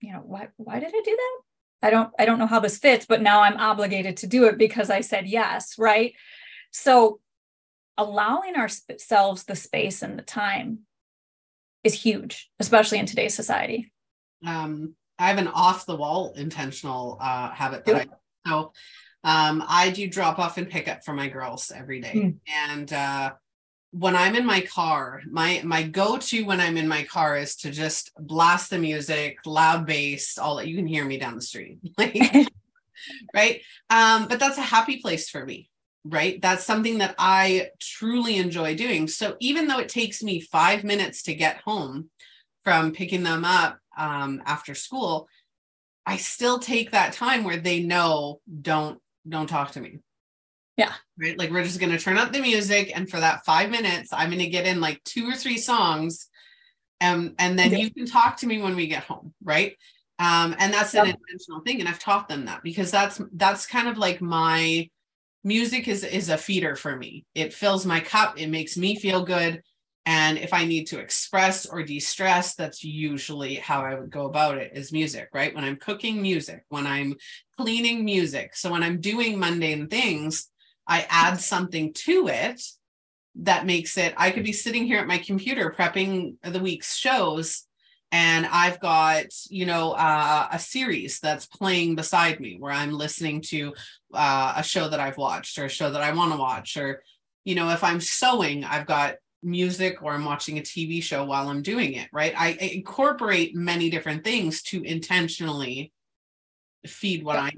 you 0.00 0.12
know, 0.12 0.18
why 0.18 0.48
why 0.56 0.80
did 0.80 0.88
I 0.88 1.00
do 1.04 1.16
that? 1.16 1.40
I 1.86 1.90
don't 1.90 2.10
I 2.18 2.24
don't 2.24 2.40
know 2.40 2.46
how 2.46 2.58
this 2.58 2.76
fits, 2.76 3.06
but 3.06 3.22
now 3.22 3.40
I'm 3.42 3.56
obligated 3.56 4.16
to 4.18 4.26
do 4.26 4.46
it 4.46 4.58
because 4.58 4.90
I 4.90 5.00
said 5.00 5.28
yes, 5.28 5.78
right? 5.78 6.12
So 6.72 7.20
allowing 7.96 8.56
ourselves 8.56 9.44
the 9.44 9.54
space 9.54 10.02
and 10.02 10.18
the 10.18 10.22
time 10.22 10.80
is 11.84 11.94
huge, 11.94 12.50
especially 12.58 12.98
in 12.98 13.06
today's 13.06 13.34
society. 13.34 13.92
Um, 14.44 14.96
I 15.20 15.28
have 15.28 15.38
an 15.38 15.46
off 15.46 15.86
the 15.86 15.94
wall 15.94 16.34
intentional 16.36 17.16
uh, 17.20 17.52
habit 17.52 17.84
that 17.84 17.94
yep. 17.94 18.20
I 18.44 18.50
so 18.50 18.72
um, 19.24 19.64
I 19.66 19.90
do 19.90 20.06
drop 20.06 20.38
off 20.38 20.58
and 20.58 20.68
pick 20.68 20.86
up 20.86 21.02
for 21.02 21.14
my 21.14 21.28
girls 21.28 21.72
every 21.74 22.00
day. 22.00 22.12
Mm. 22.14 22.36
And 22.68 22.92
uh, 22.92 23.32
when 23.90 24.14
I'm 24.14 24.36
in 24.36 24.44
my 24.44 24.60
car, 24.60 25.22
my 25.30 25.62
my 25.64 25.82
go-to 25.82 26.44
when 26.44 26.60
I'm 26.60 26.76
in 26.76 26.86
my 26.86 27.04
car 27.04 27.38
is 27.38 27.56
to 27.56 27.70
just 27.70 28.12
blast 28.18 28.68
the 28.68 28.78
music, 28.78 29.38
loud 29.46 29.86
bass, 29.86 30.36
all 30.36 30.56
that 30.56 30.68
you 30.68 30.76
can 30.76 30.86
hear 30.86 31.06
me 31.06 31.16
down 31.16 31.36
the 31.36 31.40
street. 31.40 31.78
right. 33.34 33.62
Um, 33.88 34.28
but 34.28 34.38
that's 34.38 34.58
a 34.58 34.62
happy 34.62 35.00
place 35.00 35.30
for 35.30 35.44
me. 35.44 35.70
Right. 36.04 36.40
That's 36.42 36.64
something 36.64 36.98
that 36.98 37.14
I 37.18 37.68
truly 37.80 38.36
enjoy 38.36 38.76
doing. 38.76 39.08
So 39.08 39.36
even 39.40 39.68
though 39.68 39.78
it 39.78 39.88
takes 39.88 40.22
me 40.22 40.40
five 40.40 40.84
minutes 40.84 41.22
to 41.22 41.34
get 41.34 41.62
home 41.64 42.10
from 42.62 42.92
picking 42.92 43.22
them 43.22 43.42
up 43.46 43.78
um, 43.96 44.42
after 44.44 44.74
school, 44.74 45.28
I 46.04 46.18
still 46.18 46.58
take 46.58 46.90
that 46.90 47.14
time 47.14 47.44
where 47.44 47.56
they 47.56 47.80
know 47.80 48.40
don't 48.60 49.00
don't 49.28 49.48
talk 49.48 49.72
to 49.72 49.80
me. 49.80 49.98
Yeah. 50.76 50.92
Right. 51.18 51.38
Like 51.38 51.50
we're 51.50 51.64
just 51.64 51.80
going 51.80 51.92
to 51.92 51.98
turn 51.98 52.18
up 52.18 52.32
the 52.32 52.40
music. 52.40 52.92
And 52.94 53.08
for 53.08 53.20
that 53.20 53.44
five 53.44 53.70
minutes, 53.70 54.12
I'm 54.12 54.28
going 54.28 54.40
to 54.40 54.48
get 54.48 54.66
in 54.66 54.80
like 54.80 55.02
two 55.04 55.28
or 55.28 55.34
three 55.34 55.58
songs. 55.58 56.28
And, 57.00 57.34
and 57.38 57.58
then 57.58 57.72
yeah. 57.72 57.78
you 57.78 57.92
can 57.92 58.06
talk 58.06 58.38
to 58.38 58.46
me 58.46 58.60
when 58.60 58.74
we 58.74 58.86
get 58.86 59.04
home. 59.04 59.34
Right. 59.42 59.76
um, 60.18 60.54
and 60.58 60.72
that's 60.72 60.94
an 60.94 61.08
intentional 61.08 61.60
thing 61.62 61.80
and 61.80 61.88
i've 61.88 61.98
taught 61.98 62.28
them 62.28 62.44
that 62.44 62.62
because 62.62 62.90
that's 62.90 63.20
that's 63.32 63.66
kind 63.66 63.88
of 63.88 63.98
like 63.98 64.20
my 64.20 64.88
music 65.42 65.88
is 65.88 66.04
is 66.04 66.28
a 66.28 66.38
feeder 66.38 66.76
for 66.76 66.96
me 66.96 67.24
it 67.34 67.52
fills 67.52 67.84
my 67.84 68.00
cup 68.00 68.38
it 68.38 68.48
makes 68.48 68.76
me 68.76 68.96
feel 68.96 69.24
good 69.24 69.60
and 70.06 70.38
if 70.38 70.52
i 70.52 70.64
need 70.64 70.86
to 70.86 70.98
express 70.98 71.66
or 71.66 71.82
de-stress 71.82 72.54
that's 72.54 72.84
usually 72.84 73.54
how 73.56 73.82
i 73.82 73.94
would 73.94 74.10
go 74.10 74.26
about 74.26 74.58
it 74.58 74.72
is 74.74 74.92
music 74.92 75.28
right? 75.32 75.54
When 75.54 75.64
i'm 75.64 75.76
cooking 75.76 76.20
music 76.20 76.64
when 76.68 76.86
i'm 76.86 77.14
cleaning 77.56 78.04
music. 78.04 78.56
So 78.56 78.70
when 78.70 78.82
i'm 78.82 79.00
doing 79.00 79.38
mundane 79.38 79.88
things 79.88 80.50
i 80.86 81.06
add 81.08 81.40
something 81.40 81.92
to 81.92 82.28
it 82.28 82.60
that 83.36 83.66
makes 83.66 83.98
it 83.98 84.14
i 84.16 84.30
could 84.30 84.44
be 84.44 84.52
sitting 84.52 84.86
here 84.86 84.98
at 84.98 85.06
my 85.06 85.18
computer 85.18 85.74
prepping 85.76 86.36
the 86.42 86.60
week's 86.60 86.96
shows 86.96 87.66
and 88.14 88.46
I've 88.46 88.78
got 88.78 89.26
you 89.50 89.66
know 89.66 89.90
uh, 89.92 90.46
a 90.52 90.58
series 90.58 91.18
that's 91.18 91.46
playing 91.46 91.96
beside 91.96 92.38
me 92.38 92.56
where 92.60 92.72
I'm 92.72 92.92
listening 92.92 93.40
to 93.48 93.74
uh, 94.12 94.54
a 94.56 94.62
show 94.62 94.88
that 94.88 95.00
I've 95.00 95.16
watched 95.16 95.58
or 95.58 95.64
a 95.64 95.68
show 95.68 95.90
that 95.90 96.00
I 96.00 96.14
want 96.14 96.30
to 96.32 96.38
watch 96.38 96.76
or 96.76 97.02
you 97.44 97.56
know 97.56 97.70
if 97.70 97.82
I'm 97.82 98.00
sewing 98.00 98.62
I've 98.62 98.86
got 98.86 99.16
music 99.44 100.02
or 100.02 100.12
I'm 100.12 100.24
watching 100.24 100.58
a 100.58 100.62
TV 100.62 101.02
show 101.02 101.24
while 101.24 101.48
I'm 101.48 101.62
doing 101.62 101.94
it 101.94 102.08
right? 102.12 102.34
I, 102.36 102.56
I 102.60 102.64
incorporate 102.74 103.54
many 103.54 103.90
different 103.90 104.24
things 104.24 104.62
to 104.64 104.82
intentionally 104.82 105.92
feed 106.86 107.24
what 107.24 107.38
I 107.38 107.52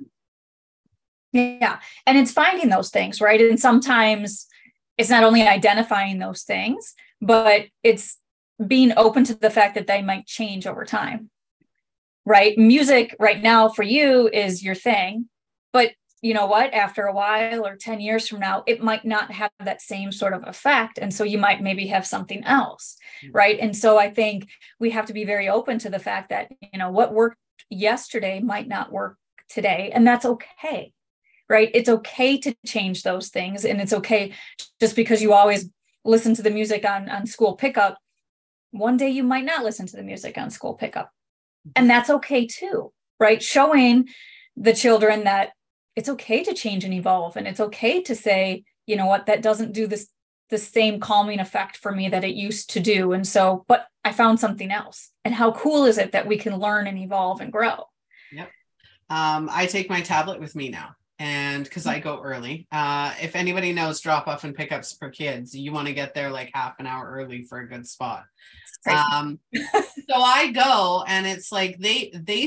yeah 1.32 1.80
and 2.06 2.18
it's 2.18 2.32
finding 2.32 2.68
those 2.68 2.90
things 2.90 3.20
right? 3.20 3.40
And 3.40 3.60
sometimes 3.60 4.46
it's 4.98 5.10
not 5.10 5.24
only 5.24 5.42
identifying 5.42 6.18
those 6.18 6.42
things 6.42 6.94
but 7.20 7.66
it's 7.82 8.18
being 8.66 8.92
open 8.96 9.24
to 9.24 9.34
the 9.34 9.50
fact 9.50 9.74
that 9.74 9.86
they 9.86 10.02
might 10.02 10.26
change 10.26 10.66
over 10.66 10.84
time 10.84 11.30
right? 12.24 12.58
Music 12.58 13.14
right 13.20 13.40
now 13.40 13.68
for 13.68 13.82
you 13.82 14.28
is 14.32 14.62
your 14.62 14.74
thing 14.74 15.28
but 15.72 15.92
you 16.26 16.34
know 16.34 16.46
what 16.46 16.72
after 16.74 17.06
a 17.06 17.12
while 17.12 17.66
or 17.66 17.76
10 17.76 18.00
years 18.00 18.26
from 18.28 18.40
now 18.40 18.62
it 18.66 18.82
might 18.82 19.04
not 19.04 19.30
have 19.30 19.50
that 19.64 19.80
same 19.80 20.10
sort 20.12 20.32
of 20.32 20.46
effect 20.46 20.98
and 20.98 21.12
so 21.12 21.24
you 21.24 21.38
might 21.38 21.62
maybe 21.62 21.86
have 21.86 22.06
something 22.06 22.42
else 22.44 22.96
mm-hmm. 23.22 23.36
right 23.36 23.58
and 23.60 23.76
so 23.76 23.98
i 23.98 24.10
think 24.10 24.48
we 24.80 24.90
have 24.90 25.06
to 25.06 25.12
be 25.12 25.24
very 25.24 25.48
open 25.48 25.78
to 25.78 25.90
the 25.90 25.98
fact 25.98 26.30
that 26.30 26.50
you 26.72 26.78
know 26.78 26.90
what 26.90 27.14
worked 27.14 27.38
yesterday 27.70 28.40
might 28.40 28.68
not 28.68 28.92
work 28.92 29.16
today 29.48 29.90
and 29.94 30.06
that's 30.06 30.24
okay 30.24 30.92
right 31.48 31.70
it's 31.74 31.88
okay 31.88 32.36
to 32.38 32.54
change 32.66 33.02
those 33.02 33.28
things 33.28 33.64
and 33.64 33.80
it's 33.80 33.92
okay 33.92 34.32
just 34.80 34.96
because 34.96 35.22
you 35.22 35.32
always 35.32 35.70
listen 36.04 36.34
to 36.34 36.42
the 36.42 36.50
music 36.50 36.84
on 36.84 37.08
on 37.08 37.26
school 37.26 37.54
pickup 37.54 37.98
one 38.78 38.96
day 38.96 39.10
you 39.10 39.22
might 39.22 39.44
not 39.44 39.64
listen 39.64 39.86
to 39.86 39.96
the 39.96 40.02
music 40.02 40.38
on 40.38 40.50
school 40.50 40.74
pickup. 40.74 41.10
And 41.74 41.88
that's 41.88 42.10
okay 42.10 42.46
too, 42.46 42.92
right? 43.18 43.42
Showing 43.42 44.08
the 44.56 44.72
children 44.72 45.24
that 45.24 45.50
it's 45.96 46.08
okay 46.10 46.44
to 46.44 46.54
change 46.54 46.84
and 46.84 46.94
evolve. 46.94 47.36
And 47.36 47.48
it's 47.48 47.60
okay 47.60 48.02
to 48.02 48.14
say, 48.14 48.64
you 48.86 48.96
know 48.96 49.06
what, 49.06 49.26
that 49.26 49.42
doesn't 49.42 49.72
do 49.72 49.86
this 49.86 50.08
the 50.48 50.58
same 50.58 51.00
calming 51.00 51.40
effect 51.40 51.76
for 51.76 51.90
me 51.90 52.08
that 52.08 52.22
it 52.22 52.36
used 52.36 52.70
to 52.70 52.80
do. 52.80 53.12
And 53.12 53.26
so, 53.26 53.64
but 53.66 53.86
I 54.04 54.12
found 54.12 54.38
something 54.38 54.70
else. 54.70 55.10
And 55.24 55.34
how 55.34 55.50
cool 55.50 55.86
is 55.86 55.98
it 55.98 56.12
that 56.12 56.28
we 56.28 56.36
can 56.36 56.56
learn 56.56 56.86
and 56.86 56.98
evolve 56.98 57.40
and 57.40 57.50
grow? 57.50 57.88
Yep. 58.32 58.50
Um, 59.10 59.48
I 59.50 59.66
take 59.66 59.90
my 59.90 60.02
tablet 60.02 60.40
with 60.40 60.54
me 60.54 60.68
now 60.68 60.90
and 61.18 61.64
because 61.64 61.86
I 61.86 61.98
go 61.98 62.20
early. 62.22 62.66
Uh, 62.70 63.12
if 63.20 63.34
anybody 63.34 63.72
knows 63.72 64.00
drop 64.00 64.28
off 64.28 64.44
and 64.44 64.54
pickups 64.54 64.96
for 64.96 65.10
kids, 65.10 65.54
you 65.54 65.72
want 65.72 65.88
to 65.88 65.94
get 65.94 66.14
there 66.14 66.30
like 66.30 66.50
half 66.54 66.78
an 66.78 66.86
hour 66.86 67.10
early 67.10 67.42
for 67.44 67.58
a 67.58 67.68
good 67.68 67.86
spot. 67.86 68.24
Um, 68.88 69.38
so 69.54 70.16
I 70.16 70.50
go 70.52 71.04
and 71.06 71.26
it's 71.26 71.50
like 71.52 71.78
they 71.78 72.10
they 72.14 72.46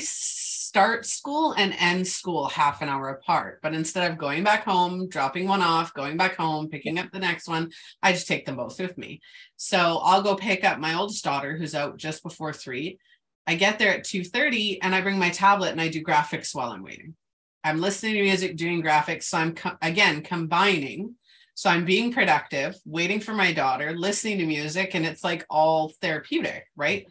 start 0.69 1.05
school 1.05 1.53
and 1.53 1.74
end 1.79 2.08
school 2.08 2.48
half 2.48 2.81
an 2.81 2.89
hour 2.89 3.10
apart. 3.10 3.60
But 3.62 3.74
instead 3.74 4.12
of 4.12 4.17
going 4.17 4.43
back 4.43 4.63
home, 4.63 5.10
dropping 5.10 5.48
one 5.48 5.62
off, 5.62 5.93
going 5.93 6.15
back 6.17 6.36
home, 6.36 6.69
picking 6.69 7.00
up 7.00 7.12
the 7.12 7.19
next 7.19 7.48
one, 7.48 7.72
I 8.03 8.13
just 8.13 8.27
take 8.27 8.46
them 8.46 8.58
both 8.58 8.79
with 8.79 8.98
me. 8.98 9.19
So 9.58 10.00
I'll 10.03 10.22
go 10.22 10.36
pick 10.36 10.63
up 10.63 10.79
my 10.79 10.93
oldest 10.93 11.24
daughter 11.24 11.58
who's 11.58 11.75
out 11.75 11.98
just 11.98 12.22
before 12.24 12.53
three. 12.53 13.00
I 13.48 13.55
get 13.55 13.79
there 13.79 13.93
at 13.96 14.03
2:30 14.03 14.79
and 14.81 14.93
I 14.93 15.01
bring 15.01 15.17
my 15.17 15.31
tablet 15.31 15.72
and 15.72 15.81
I 15.81 15.88
do 15.88 16.03
graphics 16.03 16.53
while 16.53 16.72
I'm 16.72 16.84
waiting. 16.84 17.15
I'm 17.63 17.81
listening 17.81 18.13
to 18.13 18.24
music, 18.24 18.55
doing 18.55 18.84
graphics. 18.84 19.24
So 19.24 19.38
I'm 19.39 19.55
co- 19.55 19.77
again 19.81 20.22
combining. 20.22 21.15
So 21.59 21.69
I'm 21.69 21.83
being 21.83 22.13
productive, 22.13 22.77
waiting 22.85 23.19
for 23.19 23.33
my 23.33 23.51
daughter, 23.51 23.91
listening 23.91 24.37
to 24.37 24.45
music, 24.45 24.95
and 24.95 25.05
it's 25.05 25.25
like 25.25 25.45
all 25.49 25.91
therapeutic, 26.01 26.63
right? 26.77 27.05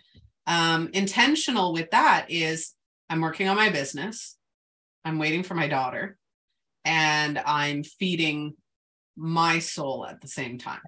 Um, 0.46 0.88
intentional 0.94 1.74
with 1.74 1.90
that 1.90 2.30
is 2.30 2.72
I'm 3.10 3.20
working 3.20 3.46
on 3.48 3.56
my 3.56 3.68
business, 3.68 4.38
I'm 5.04 5.18
waiting 5.18 5.42
for 5.42 5.54
my 5.54 5.68
daughter, 5.68 6.16
and 6.86 7.38
I'm 7.38 7.82
feeding 7.82 8.54
my 9.18 9.58
soul 9.58 10.06
at 10.06 10.22
the 10.22 10.28
same 10.28 10.56
time, 10.56 10.80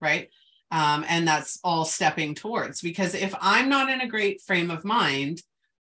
right? 0.00 0.28
Um, 0.70 1.04
and 1.08 1.26
that's 1.26 1.58
all 1.64 1.84
stepping 1.84 2.36
towards 2.36 2.80
because 2.80 3.16
if 3.16 3.34
I'm 3.40 3.70
not 3.70 3.90
in 3.90 4.02
a 4.02 4.06
great 4.08 4.40
frame 4.40 4.70
of 4.70 4.84
mind, 4.84 5.42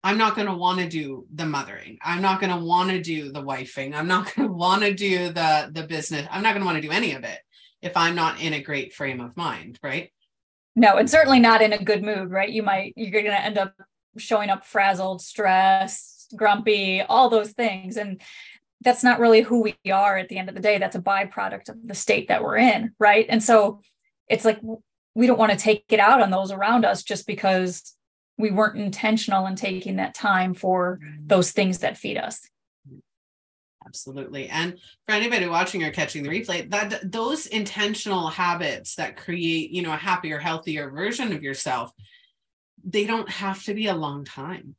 I'm 0.04 0.18
not 0.18 0.36
going 0.36 0.48
to 0.48 0.54
want 0.54 0.80
to 0.80 0.90
do 0.90 1.26
the 1.34 1.46
mothering. 1.46 1.98
I'm 2.02 2.22
not 2.22 2.42
going 2.42 2.52
to 2.52 2.64
want 2.64 2.90
to 2.90 3.02
do 3.02 3.32
the 3.32 3.42
wifing. 3.42 3.96
I'm 3.96 4.08
not 4.08 4.34
going 4.34 4.48
to 4.48 4.54
want 4.54 4.84
to 4.84 4.94
do 4.94 5.30
the 5.30 5.70
the 5.72 5.84
business. 5.84 6.28
I'm 6.30 6.44
not 6.44 6.54
going 6.54 6.62
to 6.62 6.66
want 6.66 6.82
to 6.82 6.88
do 6.88 6.92
any 6.92 7.14
of 7.14 7.24
it 7.24 7.40
if 7.82 7.96
I'm 7.96 8.16
not 8.16 8.42
in 8.42 8.54
a 8.54 8.62
great 8.62 8.94
frame 8.94 9.22
of 9.22 9.36
mind, 9.38 9.80
right? 9.82 10.12
No, 10.76 10.98
and 10.98 11.10
certainly 11.10 11.40
not 11.40 11.62
in 11.62 11.74
a 11.74 11.84
good 11.84 12.04
mood, 12.04 12.32
right? 12.32 12.50
You 12.50 12.64
might 12.64 12.94
you're 12.96 13.12
going 13.12 13.26
to 13.26 13.42
end 13.42 13.58
up 13.58 13.74
showing 14.18 14.50
up 14.50 14.66
frazzled, 14.66 15.22
stressed, 15.22 16.34
grumpy, 16.36 17.02
all 17.02 17.30
those 17.30 17.52
things 17.52 17.98
and 17.98 18.22
that's 18.84 19.04
not 19.04 19.20
really 19.20 19.42
who 19.42 19.62
we 19.62 19.78
are 19.92 20.18
at 20.18 20.30
the 20.30 20.38
end 20.38 20.50
of 20.50 20.56
the 20.56 20.62
day. 20.62 20.78
That's 20.78 20.96
a 20.96 21.02
byproduct 21.02 21.70
of 21.70 21.78
the 21.86 21.96
state 21.96 22.28
that 22.28 22.44
we're 22.44 22.58
in, 22.58 22.92
right? 23.00 23.26
And 23.30 23.42
so 23.42 23.82
it's 24.28 24.46
like 24.46 24.60
we 25.16 25.28
don't 25.28 25.40
want 25.40 25.52
to 25.52 25.58
take 25.58 25.86
it 25.90 26.00
out 26.00 26.22
on 26.22 26.32
those 26.32 26.52
around 26.52 26.86
us 26.86 27.04
just 27.04 27.26
because 27.26 27.96
we 28.44 28.52
weren't 28.52 28.78
intentional 28.78 29.48
in 29.48 29.56
taking 29.56 29.96
that 29.96 30.14
time 30.14 30.54
for 30.54 31.00
those 31.26 31.52
things 31.52 31.80
that 31.80 31.98
feed 31.98 32.18
us. 32.18 32.42
Absolutely. 33.86 34.50
And 34.50 34.78
for 35.08 35.16
anybody 35.16 35.48
watching 35.48 35.82
or 35.82 35.92
catching 35.92 36.24
the 36.24 36.30
replay 36.30 36.70
that 36.70 37.10
those 37.10 37.46
intentional 37.48 38.28
habits 38.28 38.96
that 38.96 39.16
create 39.16 39.72
you 39.72 39.82
know 39.82 39.94
a 39.94 39.98
happier 39.98 40.40
healthier 40.40 40.90
version 40.90 41.32
of 41.32 41.42
yourself 41.42 41.94
they 42.84 43.06
don't 43.06 43.30
have 43.30 43.64
to 43.64 43.74
be 43.74 43.88
a 43.88 43.96
long 43.96 44.26
time 44.26 44.76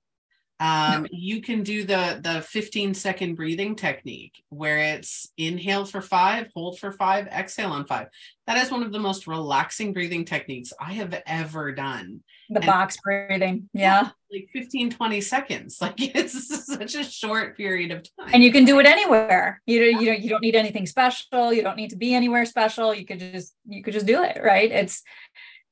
um, 0.61 1.06
you 1.11 1.42
can 1.42 1.62
do 1.62 1.84
the 1.84 2.20
the 2.23 2.40
15 2.42 2.94
second 2.94 3.34
breathing 3.34 3.75
technique 3.75 4.42
where 4.50 4.78
it's 4.78 5.32
inhale 5.37 5.84
for 5.84 6.00
five 6.00 6.49
hold 6.54 6.78
for 6.78 6.92
five 6.92 7.26
exhale 7.26 7.73
on 7.73 7.87
five. 7.87 8.06
That 8.46 8.58
is 8.58 8.70
one 8.70 8.82
of 8.82 8.92
the 8.92 8.99
most 8.99 9.26
relaxing 9.26 9.92
breathing 9.92 10.25
techniques 10.25 10.73
i 10.80 10.92
have 10.92 11.20
ever 11.26 11.73
done. 11.73 12.23
The 12.50 12.56
and 12.56 12.66
box 12.66 12.96
breathing 13.02 13.68
yeah. 13.73 14.11
Like 14.30 14.49
15 14.52 14.90
20 14.90 15.20
seconds. 15.20 15.78
Like 15.84 15.94
it's 15.99 16.66
such 16.66 16.94
a 16.94 17.04
short 17.04 17.56
period 17.56 17.90
of 17.90 18.04
time. 18.18 18.30
And 18.32 18.44
you 18.44 18.52
can 18.52 18.64
do 18.64 18.78
it 18.78 18.87
anywhere. 18.87 19.61
You 19.66 19.80
know 19.80 20.00
you 20.00 20.06
know 20.06 20.16
you 20.16 20.28
don't 20.28 20.42
need 20.42 20.56
anything 20.56 20.87
special. 20.87 21.52
You 21.52 21.62
don't 21.62 21.76
need 21.76 21.90
to 21.90 21.96
be 21.96 22.14
anywhere 22.14 22.44
special. 22.44 22.94
You 22.94 23.04
could 23.04 23.18
just 23.18 23.54
you 23.66 23.82
could 23.82 23.92
just 23.92 24.06
do 24.06 24.23
it 24.23 24.40
right? 24.42 24.70
It's 24.70 25.02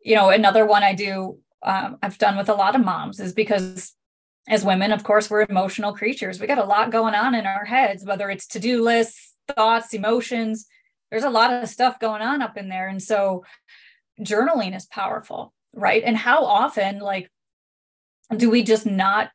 you 0.04 0.16
know 0.16 0.30
another 0.30 0.66
one 0.66 0.82
i 0.82 0.94
do 0.94 1.38
um, 1.62 1.96
i've 2.02 2.18
done 2.18 2.36
with 2.36 2.48
a 2.48 2.54
lot 2.54 2.74
of 2.74 2.84
moms 2.84 3.20
is 3.20 3.32
because 3.32 3.94
as 4.48 4.64
women 4.64 4.92
of 4.92 5.04
course 5.04 5.30
we're 5.30 5.46
emotional 5.48 5.92
creatures. 5.92 6.40
We 6.40 6.46
got 6.46 6.58
a 6.58 6.64
lot 6.64 6.90
going 6.90 7.14
on 7.14 7.34
in 7.34 7.46
our 7.46 7.64
heads 7.64 8.04
whether 8.04 8.30
it's 8.30 8.46
to-do 8.46 8.82
lists 8.82 9.34
thoughts 9.54 9.92
emotions. 9.94 10.66
There's 11.10 11.24
a 11.24 11.30
lot 11.30 11.52
of 11.52 11.68
stuff 11.68 11.98
going 11.98 12.22
on 12.22 12.42
up 12.42 12.56
in 12.56 12.68
there. 12.68 12.88
And 12.88 13.02
so 13.02 13.44
journaling 14.20 14.74
is 14.76 14.86
powerful 14.86 15.52
right? 15.74 16.02
And 16.04 16.16
how 16.16 16.44
often 16.44 16.98
like 16.98 17.30
do 18.34 18.50
we 18.50 18.62
just 18.62 18.86
not 18.86 19.30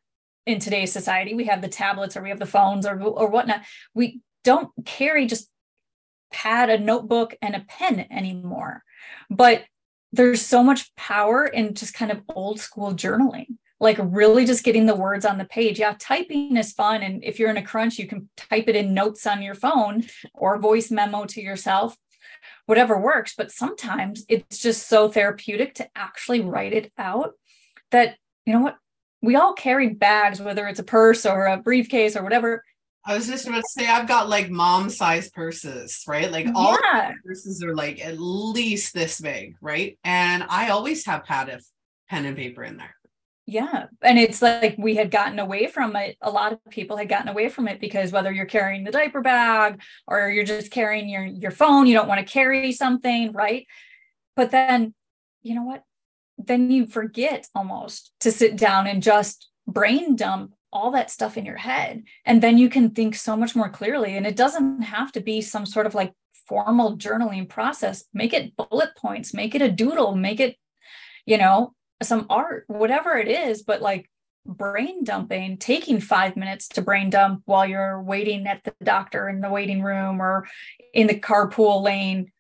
in 0.45 0.59
today's 0.59 0.93
society 0.93 1.33
we 1.33 1.45
have 1.45 1.61
the 1.61 1.67
tablets 1.67 2.15
or 2.15 2.23
we 2.23 2.29
have 2.29 2.39
the 2.39 2.45
phones 2.45 2.85
or 2.85 3.01
or 3.01 3.29
whatnot. 3.29 3.61
We 3.93 4.21
don't 4.43 4.69
carry 4.85 5.27
just 5.27 5.49
pad 6.31 6.69
a 6.69 6.77
notebook 6.77 7.35
and 7.41 7.55
a 7.55 7.65
pen 7.67 8.05
anymore. 8.09 8.83
But 9.29 9.63
there's 10.13 10.41
so 10.41 10.63
much 10.63 10.95
power 10.95 11.45
in 11.45 11.73
just 11.73 11.93
kind 11.93 12.11
of 12.11 12.21
old 12.29 12.59
school 12.59 12.93
journaling 12.93 13.57
like 13.79 13.97
really 13.99 14.45
just 14.45 14.63
getting 14.63 14.85
the 14.85 14.95
words 14.95 15.25
on 15.25 15.37
the 15.37 15.45
page 15.45 15.79
yeah 15.79 15.95
typing 15.99 16.57
is 16.57 16.71
fun 16.73 17.03
and 17.03 17.23
if 17.23 17.37
you're 17.37 17.49
in 17.49 17.57
a 17.57 17.63
crunch 17.63 17.99
you 17.99 18.07
can 18.07 18.29
type 18.35 18.67
it 18.67 18.75
in 18.75 18.93
notes 18.93 19.27
on 19.27 19.41
your 19.41 19.55
phone 19.55 20.03
or 20.33 20.57
voice 20.59 20.89
memo 20.89 21.25
to 21.25 21.41
yourself 21.41 21.95
whatever 22.65 22.99
works. 22.99 23.33
But 23.35 23.51
sometimes 23.51 24.25
it's 24.29 24.59
just 24.59 24.87
so 24.87 25.09
therapeutic 25.09 25.75
to 25.75 25.89
actually 25.95 26.41
write 26.41 26.73
it 26.73 26.91
out 26.97 27.33
that, 27.91 28.17
you 28.45 28.53
know 28.53 28.61
what, 28.61 28.77
we 29.21 29.35
all 29.35 29.53
carry 29.53 29.89
bags, 29.89 30.39
whether 30.39 30.67
it's 30.67 30.79
a 30.79 30.83
purse 30.83 31.25
or 31.25 31.45
a 31.45 31.57
briefcase 31.57 32.15
or 32.15 32.23
whatever. 32.23 32.63
I 33.05 33.15
was 33.15 33.27
just 33.27 33.47
about 33.47 33.61
to 33.61 33.69
say 33.69 33.87
I've 33.87 34.07
got 34.07 34.27
like 34.27 34.49
mom 34.49 34.89
size 34.89 35.29
purses, 35.29 36.03
right? 36.07 36.29
Like 36.29 36.47
all 36.53 36.77
yeah. 36.83 37.13
purses 37.25 37.63
are 37.63 37.73
like 37.73 38.05
at 38.05 38.19
least 38.19 38.93
this 38.93 39.21
big, 39.21 39.55
right? 39.61 39.97
And 40.03 40.43
I 40.47 40.69
always 40.69 41.05
have 41.05 41.23
pad 41.23 41.47
of 41.49 41.65
pen 42.09 42.25
and 42.25 42.35
paper 42.35 42.63
in 42.63 42.75
there. 42.75 42.95
Yeah 43.47 43.85
and 44.01 44.19
it's 44.19 44.41
like 44.41 44.75
we 44.77 44.95
had 44.95 45.09
gotten 45.09 45.39
away 45.39 45.67
from 45.67 45.95
it 45.95 46.17
a 46.21 46.29
lot 46.29 46.51
of 46.51 46.59
people 46.69 46.97
had 46.97 47.07
gotten 47.07 47.29
away 47.29 47.47
from 47.47 47.67
it 47.67 47.79
because 47.79 48.11
whether 48.11 48.31
you're 48.31 48.45
carrying 48.45 48.83
the 48.83 48.91
diaper 48.91 49.21
bag 49.21 49.81
or 50.05 50.29
you're 50.29 50.43
just 50.43 50.69
carrying 50.69 51.07
your 51.07 51.23
your 51.23 51.49
phone 51.49 51.87
you 51.87 51.93
don't 51.93 52.09
want 52.09 52.19
to 52.19 52.31
carry 52.31 52.71
something 52.73 53.31
right? 53.31 53.65
But 54.35 54.51
then 54.51 54.93
you 55.41 55.55
know 55.55 55.63
what? 55.63 55.83
Then 56.37 56.69
you 56.69 56.85
forget 56.85 57.47
almost 57.55 58.11
to 58.19 58.31
sit 58.31 58.57
down 58.57 58.85
and 58.85 59.01
just 59.01 59.49
brain 59.65 60.15
dump 60.15 60.53
all 60.73 60.91
that 60.91 61.09
stuff 61.09 61.37
in 61.37 61.45
your 61.45 61.55
head 61.55 62.03
and 62.25 62.43
then 62.43 62.57
you 62.57 62.69
can 62.69 62.91
think 62.91 63.15
so 63.15 63.37
much 63.37 63.55
more 63.55 63.69
clearly 63.69 64.17
and 64.17 64.27
it 64.27 64.35
doesn't 64.35 64.81
have 64.81 65.11
to 65.13 65.21
be 65.21 65.41
some 65.41 65.65
sort 65.65 65.85
of 65.85 65.95
like 65.95 66.13
formal 66.47 66.97
journaling 66.97 67.47
process. 67.47 68.03
Make 68.13 68.33
it 68.33 68.57
bullet 68.57 68.95
points 68.97 69.33
make 69.33 69.55
it 69.55 69.61
a 69.61 69.71
doodle 69.71 70.15
make 70.15 70.41
it 70.41 70.57
you 71.25 71.37
know 71.37 71.73
some 72.01 72.27
art, 72.29 72.65
whatever 72.67 73.17
it 73.17 73.27
is, 73.27 73.63
but 73.63 73.81
like 73.81 74.09
brain 74.45 75.03
dumping, 75.03 75.57
taking 75.57 75.99
five 75.99 76.37
minutes 76.37 76.69
to 76.69 76.81
brain 76.81 77.09
dump 77.09 77.41
while 77.45 77.67
you're 77.67 78.01
waiting 78.01 78.47
at 78.47 78.63
the 78.63 78.73
doctor 78.83 79.27
in 79.27 79.41
the 79.41 79.49
waiting 79.49 79.81
room 79.81 80.21
or 80.21 80.47
in 80.93 81.07
the 81.07 81.19
carpool 81.19 81.83
lane 81.83 82.31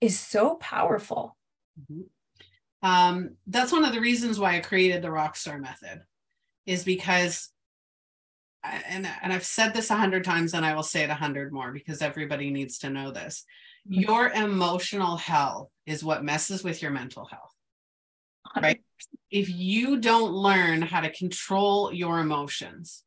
is 0.00 0.18
so 0.18 0.54
powerful. 0.56 1.36
Mm-hmm. 1.80 2.02
Um, 2.88 3.36
that's 3.46 3.72
one 3.72 3.84
of 3.84 3.92
the 3.92 4.00
reasons 4.00 4.38
why 4.38 4.56
I 4.56 4.60
created 4.60 5.02
the 5.02 5.08
Rockstar 5.08 5.60
method, 5.60 6.02
is 6.64 6.84
because, 6.84 7.50
and, 8.62 9.08
and 9.20 9.32
I've 9.32 9.44
said 9.44 9.74
this 9.74 9.90
a 9.90 9.96
hundred 9.96 10.22
times 10.22 10.54
and 10.54 10.64
I 10.64 10.74
will 10.74 10.84
say 10.84 11.02
it 11.02 11.10
a 11.10 11.14
hundred 11.14 11.52
more 11.52 11.72
because 11.72 12.00
everybody 12.00 12.50
needs 12.50 12.78
to 12.78 12.90
know 12.90 13.10
this. 13.10 13.44
Mm-hmm. 13.90 14.02
Your 14.02 14.30
emotional 14.30 15.16
health 15.16 15.70
is 15.86 16.04
what 16.04 16.24
messes 16.24 16.62
with 16.62 16.80
your 16.80 16.92
mental 16.92 17.26
health 17.26 17.52
right? 18.62 18.80
If 19.30 19.48
you 19.50 20.00
don't 20.00 20.32
learn 20.32 20.82
how 20.82 21.00
to 21.00 21.10
control 21.12 21.92
your 21.92 22.18
emotions, 22.20 23.04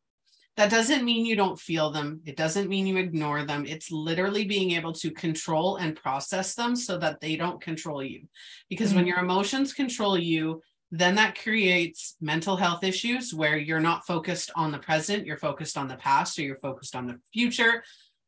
that 0.57 0.69
doesn't 0.69 1.05
mean 1.05 1.25
you 1.25 1.35
don't 1.35 1.59
feel 1.59 1.91
them. 1.91 2.21
It 2.25 2.35
doesn't 2.35 2.69
mean 2.69 2.85
you 2.85 2.97
ignore 2.97 3.45
them. 3.45 3.65
It's 3.65 3.89
literally 3.89 4.45
being 4.45 4.71
able 4.71 4.93
to 4.93 5.11
control 5.11 5.77
and 5.77 5.95
process 5.95 6.55
them 6.55 6.75
so 6.75 6.97
that 6.97 7.21
they 7.21 7.35
don't 7.35 7.61
control 7.61 8.03
you. 8.03 8.27
Because 8.69 8.89
mm-hmm. 8.89 8.97
when 8.97 9.07
your 9.07 9.19
emotions 9.19 9.73
control 9.73 10.17
you, 10.17 10.61
then 10.91 11.15
that 11.15 11.41
creates 11.41 12.17
mental 12.19 12.57
health 12.57 12.83
issues 12.83 13.33
where 13.33 13.57
you're 13.57 13.79
not 13.79 14.05
focused 14.05 14.51
on 14.55 14.71
the 14.71 14.77
present, 14.77 15.25
you're 15.25 15.37
focused 15.37 15.77
on 15.77 15.87
the 15.87 15.95
past, 15.95 16.37
or 16.37 16.41
you're 16.41 16.57
focused 16.57 16.97
on 16.97 17.07
the 17.07 17.17
future, 17.33 17.81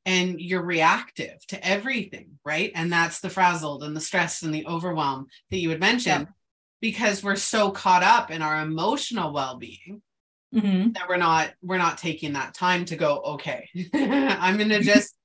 and 0.05 0.39
you're 0.39 0.63
reactive 0.63 1.45
to 1.47 1.67
everything, 1.67 2.39
right? 2.45 2.71
And 2.73 2.91
that's 2.91 3.19
the 3.19 3.29
frazzled 3.29 3.83
and 3.83 3.95
the 3.95 4.01
stress 4.01 4.43
and 4.43 4.53
the 4.53 4.65
overwhelm 4.65 5.27
that 5.51 5.57
you 5.57 5.69
had 5.69 5.81
mentioned. 5.81 6.27
Yeah 6.29 6.33
because 6.83 7.23
we're 7.23 7.37
so 7.37 7.71
caught 7.71 8.03
up 8.03 8.29
in 8.29 8.41
our 8.41 8.61
emotional 8.61 9.31
well-being 9.31 10.01
mm-hmm. 10.53 10.91
that 10.91 11.07
we're 11.07 11.15
not 11.15 11.53
we're 11.61 11.77
not 11.77 11.97
taking 11.97 12.33
that 12.33 12.53
time 12.53 12.83
to 12.83 12.97
go 12.97 13.21
okay 13.21 13.69
i'm 13.93 14.57
going 14.57 14.67
to 14.67 14.81
just 14.81 15.15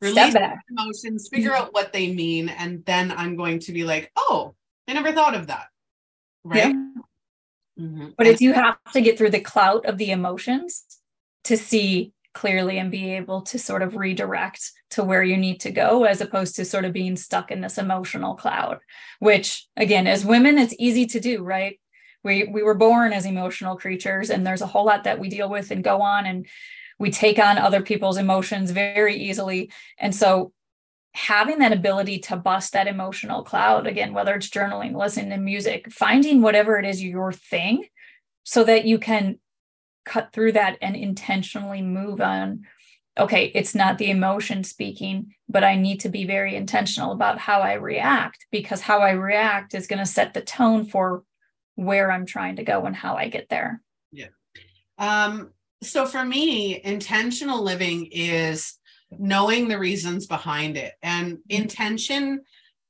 release 0.00 0.34
emotions 0.70 1.28
figure 1.30 1.50
mm-hmm. 1.50 1.64
out 1.64 1.74
what 1.74 1.92
they 1.92 2.14
mean 2.14 2.48
and 2.48 2.86
then 2.86 3.12
i'm 3.12 3.36
going 3.36 3.58
to 3.58 3.70
be 3.70 3.84
like 3.84 4.10
oh 4.16 4.54
i 4.88 4.94
never 4.94 5.12
thought 5.12 5.34
of 5.34 5.48
that 5.48 5.66
right 6.42 6.56
yeah. 6.56 6.72
mm-hmm. 7.78 8.08
but 8.16 8.26
if 8.26 8.40
you 8.40 8.54
have 8.54 8.78
to 8.94 9.02
get 9.02 9.18
through 9.18 9.30
the 9.30 9.40
clout 9.40 9.84
of 9.84 9.98
the 9.98 10.10
emotions 10.10 10.86
to 11.44 11.58
see 11.58 12.13
clearly 12.34 12.78
and 12.78 12.90
be 12.90 13.14
able 13.14 13.42
to 13.42 13.58
sort 13.58 13.82
of 13.82 13.96
redirect 13.96 14.72
to 14.90 15.02
where 15.02 15.22
you 15.22 15.36
need 15.36 15.60
to 15.60 15.70
go 15.70 16.04
as 16.04 16.20
opposed 16.20 16.56
to 16.56 16.64
sort 16.64 16.84
of 16.84 16.92
being 16.92 17.16
stuck 17.16 17.50
in 17.50 17.60
this 17.60 17.78
emotional 17.78 18.34
cloud 18.34 18.80
which 19.20 19.66
again 19.76 20.06
as 20.06 20.24
women 20.24 20.58
it's 20.58 20.74
easy 20.78 21.06
to 21.06 21.20
do 21.20 21.42
right? 21.42 21.80
We 22.22 22.44
we 22.44 22.62
were 22.62 22.74
born 22.74 23.12
as 23.12 23.26
emotional 23.26 23.76
creatures 23.76 24.30
and 24.30 24.46
there's 24.46 24.62
a 24.62 24.66
whole 24.66 24.86
lot 24.86 25.04
that 25.04 25.20
we 25.20 25.28
deal 25.28 25.48
with 25.48 25.70
and 25.70 25.84
go 25.84 26.00
on 26.00 26.26
and 26.26 26.46
we 26.98 27.10
take 27.10 27.38
on 27.38 27.58
other 27.58 27.82
people's 27.82 28.16
emotions 28.16 28.70
very 28.70 29.16
easily. 29.16 29.70
And 29.98 30.14
so 30.14 30.52
having 31.12 31.58
that 31.58 31.72
ability 31.72 32.20
to 32.20 32.36
bust 32.36 32.72
that 32.72 32.88
emotional 32.88 33.44
cloud 33.44 33.86
again 33.86 34.12
whether 34.12 34.34
it's 34.34 34.50
journaling 34.50 34.96
listening 34.96 35.30
to 35.30 35.36
music 35.36 35.92
finding 35.92 36.42
whatever 36.42 36.76
it 36.76 36.84
is 36.84 37.00
your 37.00 37.32
thing 37.32 37.84
so 38.42 38.64
that 38.64 38.84
you 38.84 38.98
can 38.98 39.38
cut 40.04 40.32
through 40.32 40.52
that 40.52 40.78
and 40.80 40.96
intentionally 40.96 41.82
move 41.82 42.20
on. 42.20 42.64
Okay 43.18 43.52
it's 43.54 43.74
not 43.74 43.98
the 43.98 44.10
emotion 44.10 44.64
speaking 44.64 45.34
but 45.48 45.62
i 45.62 45.76
need 45.76 46.00
to 46.00 46.08
be 46.08 46.24
very 46.24 46.56
intentional 46.56 47.12
about 47.12 47.38
how 47.38 47.60
i 47.60 47.74
react 47.74 48.46
because 48.50 48.80
how 48.80 48.98
i 48.98 49.10
react 49.10 49.72
is 49.74 49.86
going 49.86 50.00
to 50.00 50.06
set 50.06 50.34
the 50.34 50.40
tone 50.40 50.84
for 50.84 51.22
where 51.76 52.10
i'm 52.10 52.26
trying 52.26 52.56
to 52.56 52.64
go 52.64 52.86
and 52.86 52.96
how 52.96 53.14
i 53.14 53.28
get 53.28 53.48
there. 53.48 53.80
Yeah. 54.10 54.28
Um 54.98 55.52
so 55.82 56.06
for 56.06 56.24
me 56.24 56.80
intentional 56.82 57.62
living 57.62 58.08
is 58.10 58.78
knowing 59.10 59.68
the 59.68 59.78
reasons 59.78 60.26
behind 60.26 60.76
it 60.76 60.94
and 61.02 61.34
mm-hmm. 61.34 61.62
intention 61.62 62.40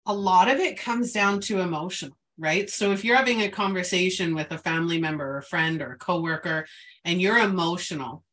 a 0.06 0.14
lot 0.14 0.50
of 0.50 0.58
it 0.58 0.78
comes 0.78 1.12
down 1.12 1.40
to 1.40 1.60
emotion 1.60 2.12
right 2.38 2.68
so 2.68 2.92
if 2.92 3.04
you're 3.04 3.16
having 3.16 3.42
a 3.42 3.48
conversation 3.48 4.34
with 4.34 4.50
a 4.50 4.58
family 4.58 5.00
member 5.00 5.36
or 5.36 5.42
friend 5.42 5.80
or 5.80 5.92
a 5.92 5.98
coworker 5.98 6.66
and 7.04 7.20
you're 7.20 7.38
emotional, 7.38 8.24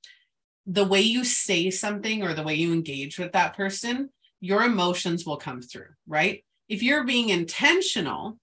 the 0.66 0.86
way 0.86 1.02
you 1.02 1.24
say 1.24 1.70
something 1.70 2.24
or 2.24 2.34
the 2.34 2.44
way 2.44 2.56
you 2.56 2.72
engage 2.72 3.18
with 3.18 3.32
that 3.34 3.56
person, 3.56 4.10
your 4.40 4.64
emotions 4.64 5.26
will 5.26 5.38
come 5.38 5.62
through, 5.62 5.88
right? 6.08 6.44
If 6.70 6.84
you're 6.84 7.04
being 7.04 7.30
intentional, 7.30 8.38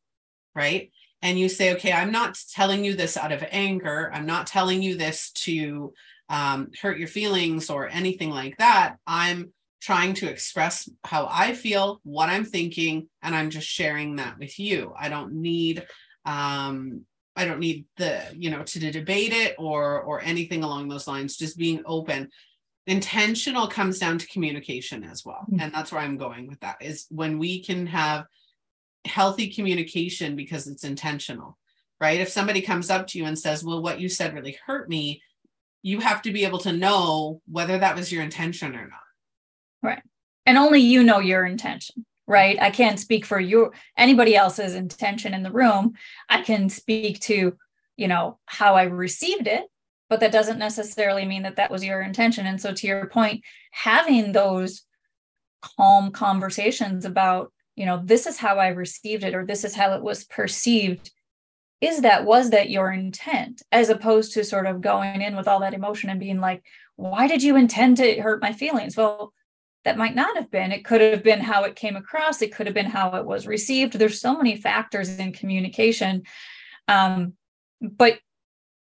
right? 0.54 0.90
And 1.22 1.38
you 1.38 1.48
say, 1.48 1.74
okay, 1.74 1.92
I'm 1.92 2.12
not 2.12 2.38
telling 2.52 2.84
you 2.84 2.94
this 2.94 3.16
out 3.16 3.32
of 3.32 3.44
anger. 3.50 4.10
I'm 4.12 4.26
not 4.26 4.46
telling 4.46 4.82
you 4.82 4.96
this 4.96 5.30
to 5.32 5.92
um, 6.28 6.70
hurt 6.80 6.98
your 6.98 7.08
feelings 7.08 7.70
or 7.70 7.88
anything 7.88 8.30
like 8.30 8.58
that. 8.58 8.96
I'm 9.06 9.52
trying 9.80 10.14
to 10.14 10.28
express 10.28 10.88
how 11.04 11.28
I 11.30 11.54
feel, 11.54 12.00
what 12.02 12.28
I'm 12.28 12.44
thinking, 12.44 13.08
and 13.22 13.34
I'm 13.34 13.50
just 13.50 13.68
sharing 13.68 14.16
that 14.16 14.38
with 14.38 14.58
you. 14.58 14.92
I 14.98 15.08
don't 15.08 15.34
need 15.34 15.86
um, 16.24 17.04
I 17.36 17.44
don't 17.44 17.60
need 17.60 17.86
the, 17.96 18.20
you 18.36 18.50
know, 18.50 18.64
to, 18.64 18.80
to 18.80 18.90
debate 18.90 19.32
it 19.32 19.54
or 19.58 20.02
or 20.02 20.20
anything 20.22 20.64
along 20.64 20.88
those 20.88 21.06
lines, 21.06 21.36
just 21.36 21.56
being 21.56 21.82
open. 21.86 22.28
Intentional 22.86 23.68
comes 23.68 23.98
down 23.98 24.18
to 24.18 24.26
communication 24.26 25.04
as 25.04 25.24
well. 25.24 25.42
Mm-hmm. 25.42 25.60
And 25.60 25.72
that's 25.72 25.92
where 25.92 26.00
I'm 26.00 26.16
going 26.16 26.48
with 26.48 26.58
that 26.60 26.78
is 26.80 27.06
when 27.10 27.38
we 27.38 27.62
can 27.62 27.86
have 27.86 28.24
healthy 29.04 29.50
communication 29.50 30.34
because 30.34 30.66
it's 30.66 30.84
intentional, 30.84 31.56
right? 32.00 32.20
If 32.20 32.28
somebody 32.28 32.60
comes 32.60 32.90
up 32.90 33.06
to 33.08 33.18
you 33.18 33.24
and 33.24 33.38
says, 33.38 33.62
Well, 33.62 33.82
what 33.82 34.00
you 34.00 34.08
said 34.08 34.34
really 34.34 34.58
hurt 34.66 34.88
me, 34.88 35.22
you 35.82 36.00
have 36.00 36.22
to 36.22 36.32
be 36.32 36.44
able 36.44 36.58
to 36.60 36.72
know 36.72 37.40
whether 37.46 37.78
that 37.78 37.96
was 37.96 38.10
your 38.10 38.22
intention 38.22 38.74
or 38.74 38.88
not. 38.88 39.07
Right. 39.82 40.02
And 40.46 40.58
only 40.58 40.80
you 40.80 41.02
know 41.02 41.18
your 41.20 41.44
intention 41.44 42.04
right? 42.30 42.60
I 42.60 42.68
can't 42.68 43.00
speak 43.00 43.24
for 43.24 43.40
your 43.40 43.72
anybody 43.96 44.36
else's 44.36 44.74
intention 44.74 45.32
in 45.32 45.42
the 45.42 45.50
room. 45.50 45.94
I 46.28 46.42
can 46.42 46.68
speak 46.68 47.20
to 47.20 47.56
you 47.96 48.06
know 48.06 48.38
how 48.44 48.76
i 48.76 48.84
received 48.84 49.48
it 49.48 49.64
but 50.08 50.20
that 50.20 50.32
doesn't 50.32 50.58
necessarily 50.58 51.24
mean 51.24 51.42
that 51.42 51.56
that 51.56 51.70
was 51.70 51.84
your 51.84 52.00
intention. 52.00 52.46
And 52.46 52.60
so 52.60 52.72
to 52.72 52.86
your 52.86 53.06
point 53.06 53.44
having 53.72 54.32
those 54.32 54.82
calm 55.60 56.10
conversations 56.12 57.04
about 57.04 57.52
you 57.74 57.84
know 57.84 58.00
this 58.04 58.26
is 58.26 58.38
how 58.38 58.58
i 58.58 58.68
received 58.68 59.24
it 59.24 59.34
or 59.34 59.44
this 59.44 59.64
is 59.64 59.74
how 59.74 59.92
it 59.92 60.02
was 60.02 60.22
perceived 60.24 61.10
is 61.80 62.02
that 62.02 62.24
was 62.24 62.50
that 62.50 62.70
your 62.70 62.92
intent 62.92 63.62
as 63.72 63.88
opposed 63.88 64.32
to 64.32 64.44
sort 64.44 64.66
of 64.66 64.80
going 64.80 65.20
in 65.20 65.34
with 65.34 65.48
all 65.48 65.58
that 65.58 65.74
emotion 65.74 66.10
and 66.10 66.20
being 66.20 66.40
like 66.40 66.62
why 66.94 67.26
did 67.26 67.42
you 67.42 67.56
intend 67.56 67.96
to 67.96 68.20
hurt 68.20 68.40
my 68.40 68.52
feelings? 68.52 68.96
Well 68.96 69.32
that 69.84 69.98
might 69.98 70.14
not 70.14 70.36
have 70.36 70.50
been. 70.50 70.72
It 70.72 70.84
could 70.84 71.00
have 71.00 71.22
been 71.22 71.40
how 71.40 71.64
it 71.64 71.76
came 71.76 71.96
across. 71.96 72.42
It 72.42 72.54
could 72.54 72.66
have 72.66 72.74
been 72.74 72.86
how 72.86 73.16
it 73.16 73.24
was 73.24 73.46
received. 73.46 73.94
There's 73.94 74.20
so 74.20 74.36
many 74.36 74.56
factors 74.56 75.18
in 75.18 75.32
communication. 75.32 76.24
Um, 76.88 77.34
but 77.80 78.18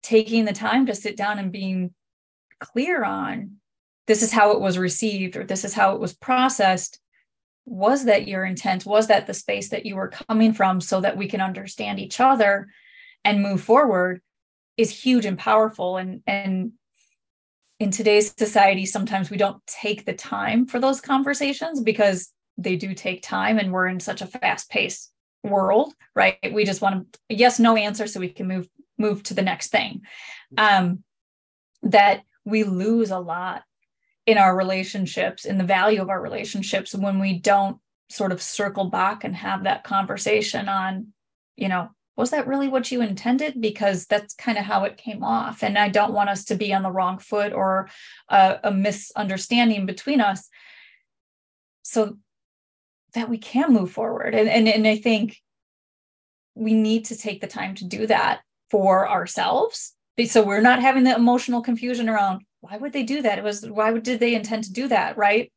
taking 0.01 0.45
the 0.45 0.53
time 0.53 0.85
to 0.87 0.95
sit 0.95 1.15
down 1.15 1.39
and 1.39 1.51
being 1.51 1.93
clear 2.59 3.03
on 3.03 3.57
this 4.07 4.23
is 4.23 4.31
how 4.31 4.51
it 4.51 4.59
was 4.59 4.77
received 4.77 5.37
or 5.37 5.43
this 5.43 5.63
is 5.63 5.73
how 5.73 5.93
it 5.93 5.99
was 5.99 6.13
processed 6.13 6.99
was 7.65 8.05
that 8.05 8.27
your 8.27 8.43
intent 8.43 8.85
was 8.85 9.07
that 9.07 9.27
the 9.27 9.33
space 9.33 9.69
that 9.69 9.85
you 9.85 9.95
were 9.95 10.11
coming 10.27 10.53
from 10.53 10.81
so 10.81 10.99
that 10.99 11.15
we 11.15 11.27
can 11.27 11.41
understand 11.41 11.99
each 11.99 12.19
other 12.19 12.67
and 13.23 13.43
move 13.43 13.61
forward 13.61 14.21
is 14.77 14.89
huge 14.89 15.25
and 15.25 15.37
powerful 15.37 15.97
and 15.97 16.23
and 16.25 16.71
in 17.79 17.91
today's 17.91 18.33
society, 18.37 18.85
sometimes 18.85 19.29
we 19.29 19.37
don't 19.37 19.65
take 19.65 20.05
the 20.05 20.13
time 20.13 20.65
for 20.65 20.79
those 20.79 20.99
conversations 20.99 21.81
because 21.81 22.31
they 22.57 22.75
do 22.75 22.93
take 22.93 23.23
time 23.23 23.57
and 23.57 23.71
we're 23.71 23.87
in 23.87 23.99
such 23.99 24.21
a 24.21 24.27
fast 24.27 24.69
paced 24.69 25.11
world, 25.43 25.93
right? 26.13 26.37
We 26.51 26.65
just 26.65 26.81
want 26.81 27.17
a 27.29 27.33
yes, 27.33 27.59
no 27.59 27.77
answer 27.77 28.05
so 28.07 28.19
we 28.19 28.29
can 28.29 28.47
move 28.47 28.67
move 28.97 29.23
to 29.23 29.33
the 29.33 29.41
next 29.41 29.69
thing. 29.69 30.01
Um, 30.57 31.03
that 31.83 32.23
we 32.43 32.63
lose 32.63 33.11
a 33.11 33.19
lot 33.19 33.63
in 34.25 34.37
our 34.37 34.55
relationships, 34.55 35.45
in 35.45 35.57
the 35.57 35.63
value 35.63 36.01
of 36.01 36.09
our 36.09 36.21
relationships 36.21 36.93
when 36.93 37.19
we 37.19 37.39
don't 37.39 37.77
sort 38.09 38.31
of 38.31 38.41
circle 38.41 38.89
back 38.89 39.23
and 39.23 39.35
have 39.35 39.63
that 39.63 39.83
conversation 39.83 40.67
on, 40.67 41.07
you 41.55 41.69
know, 41.69 41.89
was 42.19 42.31
that 42.31 42.47
really 42.47 42.67
what 42.67 42.91
you 42.91 43.01
intended? 43.01 43.61
Because 43.61 44.05
that's 44.05 44.33
kind 44.33 44.57
of 44.57 44.65
how 44.65 44.83
it 44.83 44.97
came 44.97 45.23
off. 45.23 45.63
And 45.63 45.77
I 45.77 45.87
don't 45.87 46.13
want 46.13 46.29
us 46.29 46.43
to 46.45 46.55
be 46.55 46.73
on 46.73 46.83
the 46.83 46.91
wrong 46.91 47.17
foot 47.17 47.53
or 47.53 47.89
a, 48.27 48.57
a 48.65 48.71
misunderstanding 48.71 49.85
between 49.85 50.19
us. 50.19 50.49
So 51.81 52.17
that 53.13 53.29
we 53.29 53.37
can 53.37 53.71
move 53.71 53.91
forward. 53.91 54.35
And, 54.35 54.49
and, 54.49 54.67
and 54.67 54.85
I 54.85 54.97
think 54.97 55.37
we 56.55 56.73
need 56.73 57.05
to 57.05 57.17
take 57.17 57.39
the 57.39 57.47
time 57.47 57.73
to 57.75 57.85
do 57.85 58.05
that 58.07 58.41
for 58.69 59.09
ourselves. 59.09 59.95
So 60.25 60.43
we're 60.43 60.59
not 60.59 60.81
having 60.81 61.05
the 61.05 61.15
emotional 61.15 61.61
confusion 61.61 62.09
around 62.09 62.41
why 62.59 62.75
would 62.75 62.91
they 62.91 63.03
do 63.03 63.21
that? 63.21 63.37
It 63.37 63.45
was 63.45 63.65
why 63.65 63.97
did 63.97 64.19
they 64.19 64.35
intend 64.35 64.65
to 64.65 64.73
do 64.73 64.89
that? 64.89 65.17
Right 65.17 65.53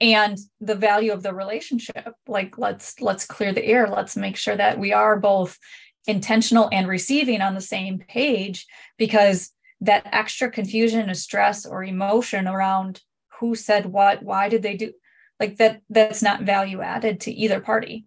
and 0.00 0.38
the 0.60 0.74
value 0.74 1.12
of 1.12 1.22
the 1.22 1.34
relationship 1.34 2.14
like 2.26 2.56
let's 2.56 3.00
let's 3.00 3.26
clear 3.26 3.52
the 3.52 3.64
air. 3.64 3.88
Let's 3.88 4.16
make 4.16 4.36
sure 4.36 4.56
that 4.56 4.78
we 4.78 4.92
are 4.92 5.18
both 5.18 5.58
intentional 6.06 6.68
and 6.72 6.88
receiving 6.88 7.40
on 7.40 7.54
the 7.54 7.60
same 7.60 7.98
page 7.98 8.66
because 8.96 9.50
that 9.80 10.06
extra 10.06 10.50
confusion 10.50 11.10
or 11.10 11.14
stress 11.14 11.66
or 11.66 11.84
emotion 11.84 12.48
around 12.48 13.00
who 13.40 13.54
said 13.54 13.86
what 13.86 14.22
why 14.22 14.48
did 14.48 14.62
they 14.62 14.76
do 14.76 14.92
like 15.38 15.56
that 15.56 15.82
that's 15.90 16.22
not 16.22 16.42
value 16.42 16.80
added 16.80 17.20
to 17.20 17.32
either 17.32 17.60
party. 17.60 18.06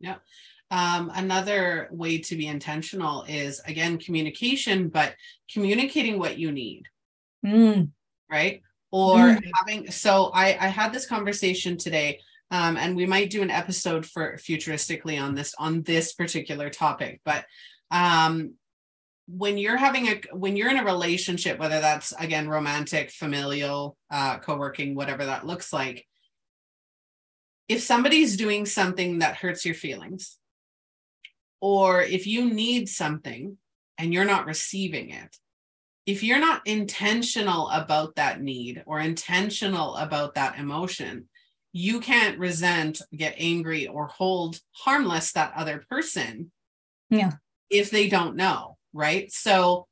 Yeah. 0.00 0.16
Um, 0.70 1.12
another 1.14 1.88
way 1.92 2.18
to 2.18 2.36
be 2.36 2.48
intentional 2.48 3.24
is 3.28 3.60
again 3.66 3.98
communication 3.98 4.88
but 4.88 5.14
communicating 5.52 6.18
what 6.18 6.38
you 6.38 6.50
need. 6.50 6.84
Mm. 7.44 7.90
right 8.30 8.62
or 8.96 9.18
mm. 9.18 9.50
having 9.56 9.90
so 9.90 10.30
I, 10.32 10.56
I 10.58 10.68
had 10.68 10.90
this 10.90 11.06
conversation 11.06 11.76
today 11.76 12.20
um, 12.50 12.78
and 12.78 12.96
we 12.96 13.04
might 13.04 13.28
do 13.28 13.42
an 13.42 13.50
episode 13.50 14.06
for 14.06 14.38
futuristically 14.38 15.20
on 15.20 15.34
this 15.34 15.54
on 15.58 15.82
this 15.82 16.14
particular 16.14 16.70
topic 16.70 17.20
but 17.22 17.44
um, 17.90 18.54
when 19.28 19.58
you're 19.58 19.76
having 19.76 20.08
a 20.08 20.20
when 20.32 20.56
you're 20.56 20.70
in 20.70 20.78
a 20.78 20.84
relationship 20.84 21.58
whether 21.58 21.80
that's 21.80 22.12
again 22.12 22.48
romantic 22.48 23.10
familial 23.10 23.98
uh, 24.10 24.38
co-working 24.38 24.94
whatever 24.94 25.26
that 25.26 25.46
looks 25.46 25.74
like 25.74 26.06
if 27.68 27.82
somebody's 27.82 28.38
doing 28.38 28.64
something 28.64 29.18
that 29.18 29.36
hurts 29.36 29.66
your 29.66 29.74
feelings 29.74 30.38
or 31.60 32.00
if 32.00 32.26
you 32.26 32.48
need 32.48 32.88
something 32.88 33.58
and 33.98 34.14
you're 34.14 34.24
not 34.24 34.46
receiving 34.46 35.10
it 35.10 35.36
if 36.06 36.22
you're 36.22 36.38
not 36.38 36.66
intentional 36.66 37.68
about 37.70 38.14
that 38.14 38.40
need 38.40 38.82
or 38.86 39.00
intentional 39.00 39.96
about 39.96 40.36
that 40.36 40.58
emotion, 40.58 41.28
you 41.72 42.00
can't 42.00 42.38
resent, 42.38 43.02
get 43.14 43.34
angry, 43.36 43.88
or 43.88 44.06
hold 44.06 44.60
harmless 44.70 45.32
that 45.32 45.52
other 45.56 45.84
person. 45.90 46.52
Yeah. 47.10 47.32
If 47.68 47.90
they 47.90 48.08
don't 48.08 48.36
know, 48.36 48.78
right? 48.92 49.30
So 49.32 49.88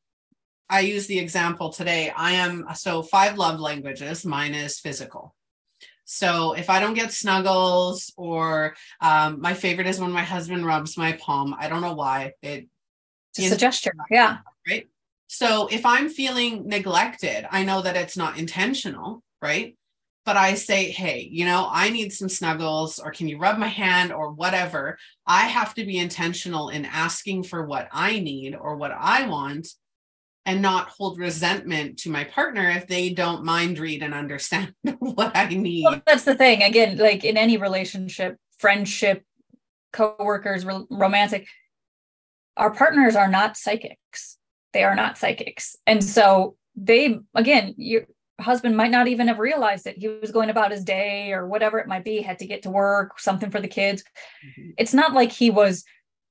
I 0.70 0.80
use 0.80 1.08
the 1.08 1.18
example 1.18 1.70
today. 1.70 2.10
I 2.16 2.32
am 2.32 2.64
so 2.74 3.02
five 3.02 3.36
love 3.36 3.58
languages, 3.58 4.24
mine 4.24 4.54
is 4.54 4.78
physical. 4.78 5.34
So 6.04 6.52
if 6.52 6.70
I 6.70 6.80
don't 6.80 6.94
get 6.94 7.12
snuggles 7.12 8.12
or 8.16 8.76
um, 9.00 9.40
my 9.40 9.54
favorite 9.54 9.86
is 9.86 9.98
when 9.98 10.12
my 10.12 10.22
husband 10.22 10.64
rubs 10.64 10.96
my 10.96 11.12
palm. 11.12 11.54
I 11.58 11.68
don't 11.68 11.80
know 11.80 11.94
why. 11.94 12.32
It 12.42 12.68
just 13.34 13.52
a 13.52 13.56
gesture. 13.56 13.94
Yeah. 14.10 14.38
Right. 14.68 14.88
So 15.34 15.66
if 15.66 15.84
I'm 15.84 16.08
feeling 16.10 16.68
neglected, 16.68 17.44
I 17.50 17.64
know 17.64 17.82
that 17.82 17.96
it's 17.96 18.16
not 18.16 18.38
intentional, 18.38 19.24
right? 19.42 19.76
But 20.24 20.36
I 20.36 20.54
say, 20.54 20.92
hey, 20.92 21.28
you 21.28 21.44
know, 21.44 21.68
I 21.68 21.90
need 21.90 22.12
some 22.12 22.28
snuggles, 22.28 23.00
or 23.00 23.10
can 23.10 23.26
you 23.26 23.36
rub 23.38 23.58
my 23.58 23.66
hand, 23.66 24.12
or 24.12 24.30
whatever. 24.30 24.96
I 25.26 25.48
have 25.48 25.74
to 25.74 25.84
be 25.84 25.98
intentional 25.98 26.68
in 26.68 26.84
asking 26.84 27.42
for 27.42 27.66
what 27.66 27.88
I 27.90 28.20
need 28.20 28.54
or 28.54 28.76
what 28.76 28.92
I 28.92 29.26
want 29.26 29.66
and 30.46 30.62
not 30.62 30.90
hold 30.90 31.18
resentment 31.18 31.98
to 32.00 32.10
my 32.10 32.22
partner 32.22 32.70
if 32.70 32.86
they 32.86 33.10
don't 33.10 33.42
mind 33.42 33.80
read 33.80 34.04
and 34.04 34.14
understand 34.14 34.72
what 35.00 35.36
I 35.36 35.48
need. 35.48 35.82
Well, 35.82 36.00
that's 36.06 36.22
the 36.22 36.36
thing. 36.36 36.62
Again, 36.62 36.96
like 36.96 37.24
in 37.24 37.36
any 37.36 37.56
relationship, 37.56 38.36
friendship, 38.58 39.24
co-workers, 39.92 40.64
romantic, 40.64 41.48
our 42.56 42.72
partners 42.72 43.16
are 43.16 43.28
not 43.28 43.56
psychics 43.56 44.38
they 44.74 44.84
are 44.84 44.94
not 44.94 45.16
psychics. 45.16 45.76
And 45.86 46.04
so 46.04 46.56
they, 46.76 47.18
again, 47.34 47.74
your 47.78 48.02
husband 48.40 48.76
might 48.76 48.90
not 48.90 49.08
even 49.08 49.28
have 49.28 49.38
realized 49.38 49.84
that 49.84 49.96
he 49.96 50.08
was 50.08 50.32
going 50.32 50.50
about 50.50 50.72
his 50.72 50.84
day 50.84 51.32
or 51.32 51.46
whatever 51.46 51.78
it 51.78 51.88
might 51.88 52.04
be, 52.04 52.20
had 52.20 52.40
to 52.40 52.46
get 52.46 52.62
to 52.64 52.70
work, 52.70 53.18
something 53.18 53.50
for 53.50 53.60
the 53.60 53.68
kids. 53.68 54.02
Mm-hmm. 54.02 54.70
It's 54.76 54.92
not 54.92 55.14
like 55.14 55.32
he 55.32 55.50
was 55.50 55.84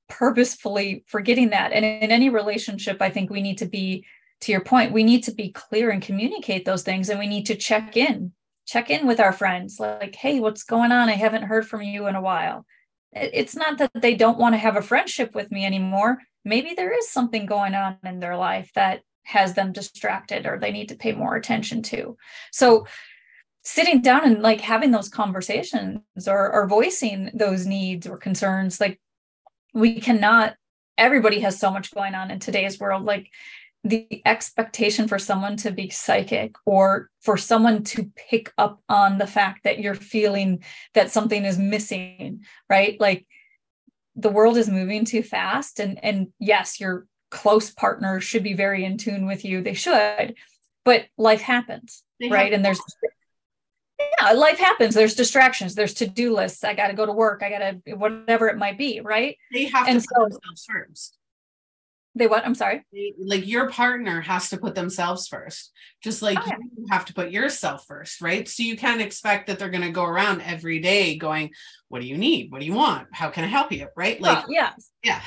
purposefully 0.08 1.04
forgetting 1.08 1.50
that. 1.50 1.72
And 1.72 1.84
in 1.84 2.12
any 2.12 2.28
relationship, 2.28 3.00
I 3.00 3.10
think 3.10 3.30
we 3.30 3.40
need 3.40 3.58
to 3.58 3.66
be, 3.66 4.04
to 4.42 4.52
your 4.52 4.60
point, 4.60 4.92
we 4.92 5.02
need 5.02 5.24
to 5.24 5.32
be 5.32 5.50
clear 5.50 5.90
and 5.90 6.02
communicate 6.02 6.64
those 6.64 6.82
things 6.82 7.08
and 7.08 7.18
we 7.18 7.26
need 7.26 7.46
to 7.46 7.54
check 7.54 7.96
in, 7.96 8.32
check 8.66 8.90
in 8.90 9.06
with 9.06 9.18
our 9.18 9.32
friends 9.32 9.80
like, 9.80 10.14
hey, 10.14 10.40
what's 10.40 10.64
going 10.64 10.92
on? 10.92 11.08
I 11.08 11.14
haven't 11.14 11.44
heard 11.44 11.66
from 11.66 11.82
you 11.82 12.06
in 12.06 12.14
a 12.14 12.22
while. 12.22 12.66
It's 13.14 13.56
not 13.56 13.78
that 13.78 13.90
they 13.94 14.14
don't 14.14 14.38
want 14.38 14.54
to 14.54 14.58
have 14.58 14.76
a 14.76 14.82
friendship 14.82 15.34
with 15.34 15.50
me 15.50 15.64
anymore 15.64 16.18
maybe 16.44 16.74
there 16.74 16.96
is 16.96 17.08
something 17.08 17.46
going 17.46 17.74
on 17.74 17.96
in 18.04 18.20
their 18.20 18.36
life 18.36 18.70
that 18.74 19.02
has 19.24 19.54
them 19.54 19.72
distracted 19.72 20.46
or 20.46 20.58
they 20.58 20.70
need 20.70 20.90
to 20.90 20.96
pay 20.96 21.12
more 21.12 21.34
attention 21.34 21.82
to. 21.82 22.16
So 22.52 22.86
sitting 23.62 24.02
down 24.02 24.24
and 24.24 24.42
like 24.42 24.60
having 24.60 24.90
those 24.90 25.08
conversations 25.08 26.02
or, 26.26 26.52
or 26.52 26.68
voicing 26.68 27.30
those 27.32 27.64
needs 27.66 28.06
or 28.06 28.18
concerns, 28.18 28.80
like 28.80 29.00
we 29.72 30.00
cannot, 30.00 30.56
everybody 30.98 31.40
has 31.40 31.58
so 31.58 31.70
much 31.70 31.94
going 31.94 32.14
on 32.14 32.30
in 32.30 32.38
today's 32.38 32.78
world. 32.78 33.04
Like 33.04 33.30
the 33.84 34.22
expectation 34.24 35.06
for 35.06 35.18
someone 35.18 35.56
to 35.58 35.70
be 35.70 35.90
psychic 35.90 36.56
or 36.64 37.10
for 37.20 37.36
someone 37.36 37.84
to 37.84 38.10
pick 38.16 38.50
up 38.56 38.82
on 38.88 39.18
the 39.18 39.26
fact 39.26 39.64
that 39.64 39.78
you're 39.78 39.94
feeling 39.94 40.64
that 40.94 41.10
something 41.10 41.44
is 41.44 41.58
missing, 41.58 42.44
right? 42.70 42.98
Like 42.98 43.26
the 44.16 44.30
world 44.30 44.56
is 44.56 44.68
moving 44.68 45.04
too 45.04 45.22
fast 45.22 45.80
and 45.80 46.02
and 46.02 46.28
yes 46.38 46.80
your 46.80 47.06
close 47.30 47.70
partner 47.70 48.20
should 48.20 48.42
be 48.42 48.54
very 48.54 48.84
in 48.84 48.96
tune 48.96 49.26
with 49.26 49.44
you. 49.44 49.60
They 49.60 49.74
should 49.74 50.34
but 50.84 51.06
life 51.18 51.40
happens 51.40 52.02
they 52.20 52.28
right? 52.28 52.52
and 52.52 52.64
there's 52.64 52.80
yeah 54.20 54.32
life 54.32 54.58
happens. 54.58 54.94
There's 54.94 55.14
distractions. 55.14 55.74
There's 55.74 55.94
to-do 55.94 56.34
lists. 56.34 56.64
I 56.64 56.74
got 56.74 56.88
to 56.88 56.94
go 56.94 57.06
to 57.06 57.12
work. 57.12 57.42
I 57.42 57.50
got 57.50 57.58
to 57.58 57.94
whatever 57.94 58.48
it 58.48 58.56
might 58.56 58.78
be 58.78 59.00
right? 59.00 59.36
They 59.52 59.64
have 59.64 59.88
and 59.88 60.00
to 60.00 60.06
so, 60.06 60.22
themselves 60.22 60.64
first 60.70 61.18
they 62.16 62.28
what? 62.28 62.46
I'm 62.46 62.54
sorry. 62.54 62.82
Like 63.18 63.46
your 63.46 63.68
partner 63.70 64.20
has 64.20 64.50
to 64.50 64.56
put 64.56 64.74
themselves 64.76 65.26
first, 65.26 65.72
just 66.02 66.22
like 66.22 66.38
oh, 66.38 66.44
yeah. 66.46 66.56
you 66.76 66.86
have 66.90 67.04
to 67.06 67.14
put 67.14 67.32
yourself 67.32 67.84
first, 67.88 68.20
right? 68.20 68.48
So 68.48 68.62
you 68.62 68.76
can't 68.76 69.00
expect 69.00 69.48
that 69.48 69.58
they're 69.58 69.70
going 69.70 69.82
to 69.82 69.90
go 69.90 70.04
around 70.04 70.40
every 70.42 70.78
day 70.78 71.16
going, 71.16 71.50
"What 71.88 72.00
do 72.00 72.06
you 72.06 72.16
need? 72.16 72.52
What 72.52 72.60
do 72.60 72.66
you 72.66 72.74
want? 72.74 73.08
How 73.12 73.30
can 73.30 73.42
I 73.42 73.48
help 73.48 73.72
you?" 73.72 73.88
Right? 73.96 74.20
Like, 74.20 74.44
yes, 74.48 74.90
yeah. 75.02 75.22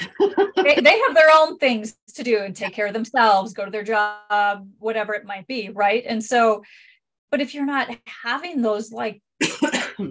they, 0.56 0.76
they 0.76 1.00
have 1.08 1.14
their 1.14 1.30
own 1.34 1.58
things 1.58 1.96
to 2.16 2.24
do 2.24 2.40
and 2.40 2.56
take 2.56 2.74
care 2.74 2.88
of 2.88 2.94
themselves, 2.94 3.54
go 3.54 3.66
to 3.66 3.72
their 3.72 3.84
job, 3.84 4.68
whatever 4.80 5.14
it 5.14 5.26
might 5.26 5.48
be, 5.48 5.70
right? 5.70 6.04
And 6.08 6.24
so, 6.24 6.64
but 7.32 7.42
if 7.42 7.54
you're 7.54 7.66
not 7.66 7.90
having 8.24 8.62
those 8.62 8.94
like 8.94 9.22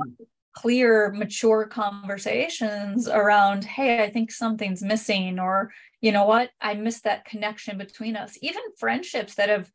clear, 0.55 1.11
mature 1.13 1.67
conversations 1.67 3.09
around, 3.09 3.65
hey, 3.65 4.03
I 4.03 4.11
think 4.11 4.31
something's 4.31 4.83
missing, 4.83 5.39
or 5.39 5.73
you 6.07 6.13
know 6.13 6.25
what, 6.25 6.51
I 6.61 6.75
miss 6.75 7.01
that 7.01 7.25
connection 7.25 7.79
between 7.79 8.15
us. 8.15 8.39
Even 8.41 8.63
friendships 8.79 9.35
that 9.35 9.49
have 9.49 9.69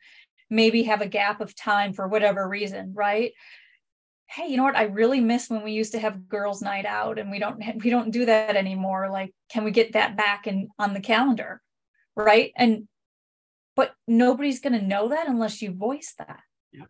maybe 0.49 0.83
have 0.83 1.01
a 1.01 1.05
gap 1.05 1.41
of 1.41 1.53
time 1.53 1.91
for 1.91 2.07
whatever 2.07 2.47
reason, 2.47 2.93
right? 2.95 3.33
Hey, 4.27 4.47
you 4.47 4.55
know 4.55 4.63
what? 4.63 4.77
I 4.77 4.83
really 4.83 5.19
miss 5.19 5.49
when 5.49 5.61
we 5.61 5.73
used 5.73 5.91
to 5.91 5.99
have 5.99 6.29
girls' 6.29 6.61
night 6.61 6.85
out, 6.85 7.19
and 7.19 7.29
we 7.29 7.37
don't 7.37 7.61
we 7.83 7.89
don't 7.89 8.11
do 8.11 8.25
that 8.27 8.55
anymore. 8.55 9.09
Like, 9.11 9.33
can 9.49 9.65
we 9.65 9.71
get 9.71 9.91
that 9.91 10.15
back 10.15 10.47
and 10.47 10.69
on 10.79 10.93
the 10.93 11.01
calendar, 11.01 11.61
right? 12.15 12.53
And 12.55 12.87
but 13.75 13.91
nobody's 14.07 14.61
going 14.61 14.79
to 14.79 14.87
know 14.87 15.09
that 15.09 15.27
unless 15.27 15.61
you 15.61 15.73
voice 15.73 16.13
that. 16.17 16.39
Yeah. 16.71 16.85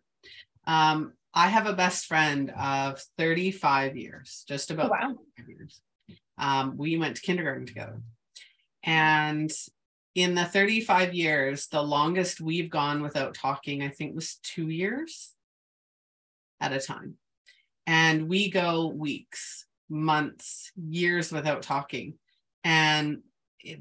Um, 0.68 1.14
I 1.34 1.48
have 1.48 1.66
a 1.66 1.72
best 1.72 2.06
friend 2.06 2.52
of 2.56 3.02
35 3.18 3.96
years, 3.96 4.44
just 4.46 4.70
about 4.70 4.86
oh, 4.86 4.90
wow. 4.90 5.14
years. 5.48 5.80
Um, 6.38 6.76
we 6.76 6.96
went 6.96 7.16
to 7.16 7.22
kindergarten 7.22 7.66
together. 7.66 8.00
And 8.84 9.50
in 10.14 10.34
the 10.34 10.44
35 10.44 11.14
years, 11.14 11.68
the 11.68 11.82
longest 11.82 12.40
we've 12.40 12.70
gone 12.70 13.02
without 13.02 13.34
talking, 13.34 13.82
I 13.82 13.88
think, 13.88 14.14
was 14.14 14.36
two 14.42 14.68
years 14.68 15.32
at 16.60 16.72
a 16.72 16.80
time. 16.80 17.14
And 17.86 18.28
we 18.28 18.50
go 18.50 18.86
weeks, 18.86 19.66
months, 19.88 20.70
years 20.76 21.32
without 21.32 21.62
talking. 21.62 22.14
And 22.62 23.22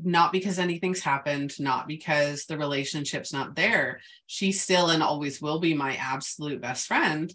not 0.03 0.31
because 0.31 0.59
anything's 0.59 1.01
happened, 1.01 1.59
not 1.59 1.87
because 1.87 2.45
the 2.45 2.57
relationship's 2.57 3.33
not 3.33 3.55
there. 3.55 3.99
She 4.27 4.51
still 4.51 4.89
and 4.89 5.03
always 5.03 5.41
will 5.41 5.59
be 5.59 5.73
my 5.73 5.95
absolute 5.95 6.61
best 6.61 6.87
friend, 6.87 7.33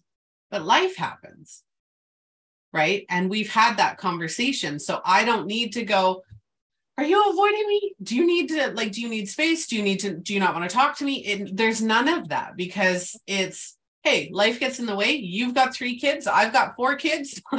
but 0.51 0.65
life 0.65 0.97
happens. 0.97 1.63
Right. 2.73 3.07
And 3.09 3.31
we've 3.31 3.51
had 3.51 3.77
that 3.79 3.99
conversation. 3.99 4.79
So 4.79 5.01
I 5.05 5.25
don't 5.25 5.47
need 5.47 5.73
to 5.75 5.85
go, 5.85 6.23
are 6.99 7.05
you 7.05 7.31
avoiding 7.31 7.67
me? 7.69 7.95
Do 8.03 8.17
you 8.17 8.27
need 8.27 8.49
to 8.49 8.71
like, 8.73 8.93
do 8.93 9.01
you 9.01 9.09
need 9.09 9.29
space? 9.29 9.67
Do 9.67 9.77
you 9.77 9.83
need 9.83 10.01
to, 10.01 10.15
do 10.15 10.33
you 10.33 10.41
not 10.41 10.55
want 10.55 10.69
to 10.69 10.75
talk 10.75 10.97
to 10.99 11.05
me? 11.05 11.25
It, 11.25 11.57
there's 11.57 11.83
none 11.83 12.09
of 12.09 12.31
that 12.31 12.57
because 12.57 13.19
it's, 13.27 13.77
hey, 14.03 14.31
life 14.33 14.61
gets 14.61 14.79
in 14.79 14.87
the 14.87 14.97
way. 14.97 15.13
You've 15.13 15.55
got 15.55 15.75
three 15.75 15.99
kids. 15.99 16.27
I've 16.27 16.53
got 16.53 16.77
four 16.77 16.97
kids, 16.97 17.41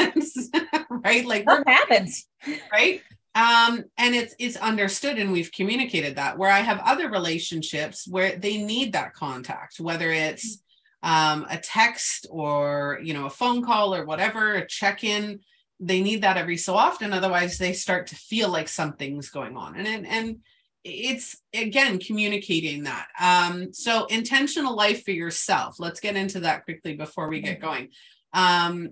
right? 0.89 1.25
Like 1.25 1.45
what 1.45 1.67
happens? 1.67 2.25
Right. 2.71 3.01
Um, 3.35 3.83
and 3.99 4.15
it's 4.15 4.33
it's 4.39 4.57
understood 4.57 5.19
and 5.19 5.31
we've 5.31 5.51
communicated 5.51 6.15
that 6.15 6.39
where 6.39 6.49
I 6.49 6.61
have 6.61 6.79
other 6.79 7.07
relationships 7.11 8.07
where 8.09 8.35
they 8.35 8.57
need 8.57 8.93
that 8.93 9.13
contact, 9.13 9.79
whether 9.79 10.09
it's 10.09 10.63
um, 11.03 11.45
a 11.47 11.57
text 11.57 12.25
or 12.31 12.99
you 13.03 13.13
know 13.13 13.27
a 13.27 13.29
phone 13.29 13.63
call 13.63 13.93
or 13.93 14.05
whatever, 14.05 14.55
a 14.55 14.65
check-in 14.65 15.41
they 15.79 16.01
need 16.01 16.23
that 16.23 16.37
every 16.37 16.57
so 16.57 16.75
often 16.75 17.13
otherwise 17.13 17.57
they 17.57 17.73
start 17.73 18.07
to 18.07 18.15
feel 18.15 18.49
like 18.49 18.67
something's 18.67 19.29
going 19.29 19.55
on. 19.55 19.75
And 19.75 19.87
and, 19.87 20.07
and 20.07 20.37
it's 20.83 21.37
again 21.53 21.99
communicating 21.99 22.83
that. 22.83 23.07
Um 23.19 23.73
so 23.73 24.05
intentional 24.05 24.75
life 24.75 25.03
for 25.03 25.11
yourself. 25.11 25.79
Let's 25.79 25.99
get 25.99 26.15
into 26.15 26.41
that 26.41 26.65
quickly 26.65 26.95
before 26.95 27.29
we 27.29 27.41
get 27.41 27.61
going. 27.61 27.89
Um 28.33 28.91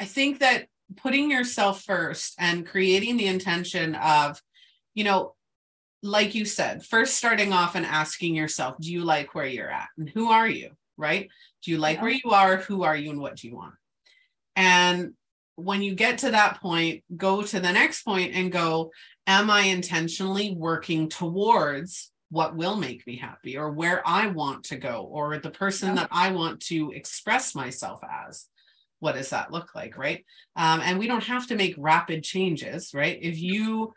i 0.00 0.04
think 0.04 0.40
that 0.40 0.66
putting 0.96 1.30
yourself 1.30 1.82
first 1.82 2.34
and 2.38 2.66
creating 2.66 3.16
the 3.16 3.28
intention 3.28 3.94
of 3.94 4.42
you 4.92 5.04
know 5.04 5.34
like 6.02 6.34
you 6.34 6.44
said 6.44 6.84
first 6.84 7.14
starting 7.14 7.52
off 7.52 7.76
and 7.76 7.86
asking 7.86 8.34
yourself 8.34 8.76
do 8.80 8.92
you 8.92 9.04
like 9.04 9.34
where 9.34 9.46
you're 9.46 9.70
at? 9.70 9.88
And 9.96 10.10
who 10.10 10.30
are 10.30 10.48
you? 10.48 10.70
Right? 10.96 11.30
Do 11.62 11.70
you 11.70 11.78
like 11.78 11.96
yeah. 11.96 12.02
where 12.02 12.12
you 12.12 12.30
are? 12.30 12.56
Who 12.56 12.82
are 12.82 12.96
you? 12.96 13.10
And 13.10 13.20
what 13.20 13.36
do 13.36 13.48
you 13.48 13.56
want 13.56 13.74
and 14.56 15.14
when 15.56 15.82
you 15.82 15.94
get 15.94 16.18
to 16.18 16.30
that 16.32 16.60
point, 16.60 17.04
go 17.16 17.42
to 17.42 17.60
the 17.60 17.72
next 17.72 18.02
point 18.02 18.34
and 18.34 18.50
go, 18.50 18.90
Am 19.26 19.50
I 19.50 19.62
intentionally 19.62 20.54
working 20.54 21.08
towards 21.08 22.10
what 22.30 22.56
will 22.56 22.76
make 22.76 23.06
me 23.06 23.16
happy 23.16 23.56
or 23.56 23.70
where 23.70 24.06
I 24.06 24.26
want 24.26 24.64
to 24.64 24.76
go 24.76 25.08
or 25.10 25.38
the 25.38 25.50
person 25.50 25.90
yeah. 25.90 25.94
that 25.94 26.08
I 26.10 26.32
want 26.32 26.60
to 26.66 26.90
express 26.90 27.54
myself 27.54 28.00
as? 28.28 28.46
What 28.98 29.14
does 29.14 29.30
that 29.30 29.50
look 29.50 29.74
like? 29.74 29.96
Right. 29.96 30.26
Um, 30.56 30.80
and 30.82 30.98
we 30.98 31.06
don't 31.06 31.24
have 31.24 31.46
to 31.46 31.56
make 31.56 31.74
rapid 31.78 32.22
changes, 32.22 32.92
right? 32.92 33.18
If 33.20 33.40
you 33.40 33.94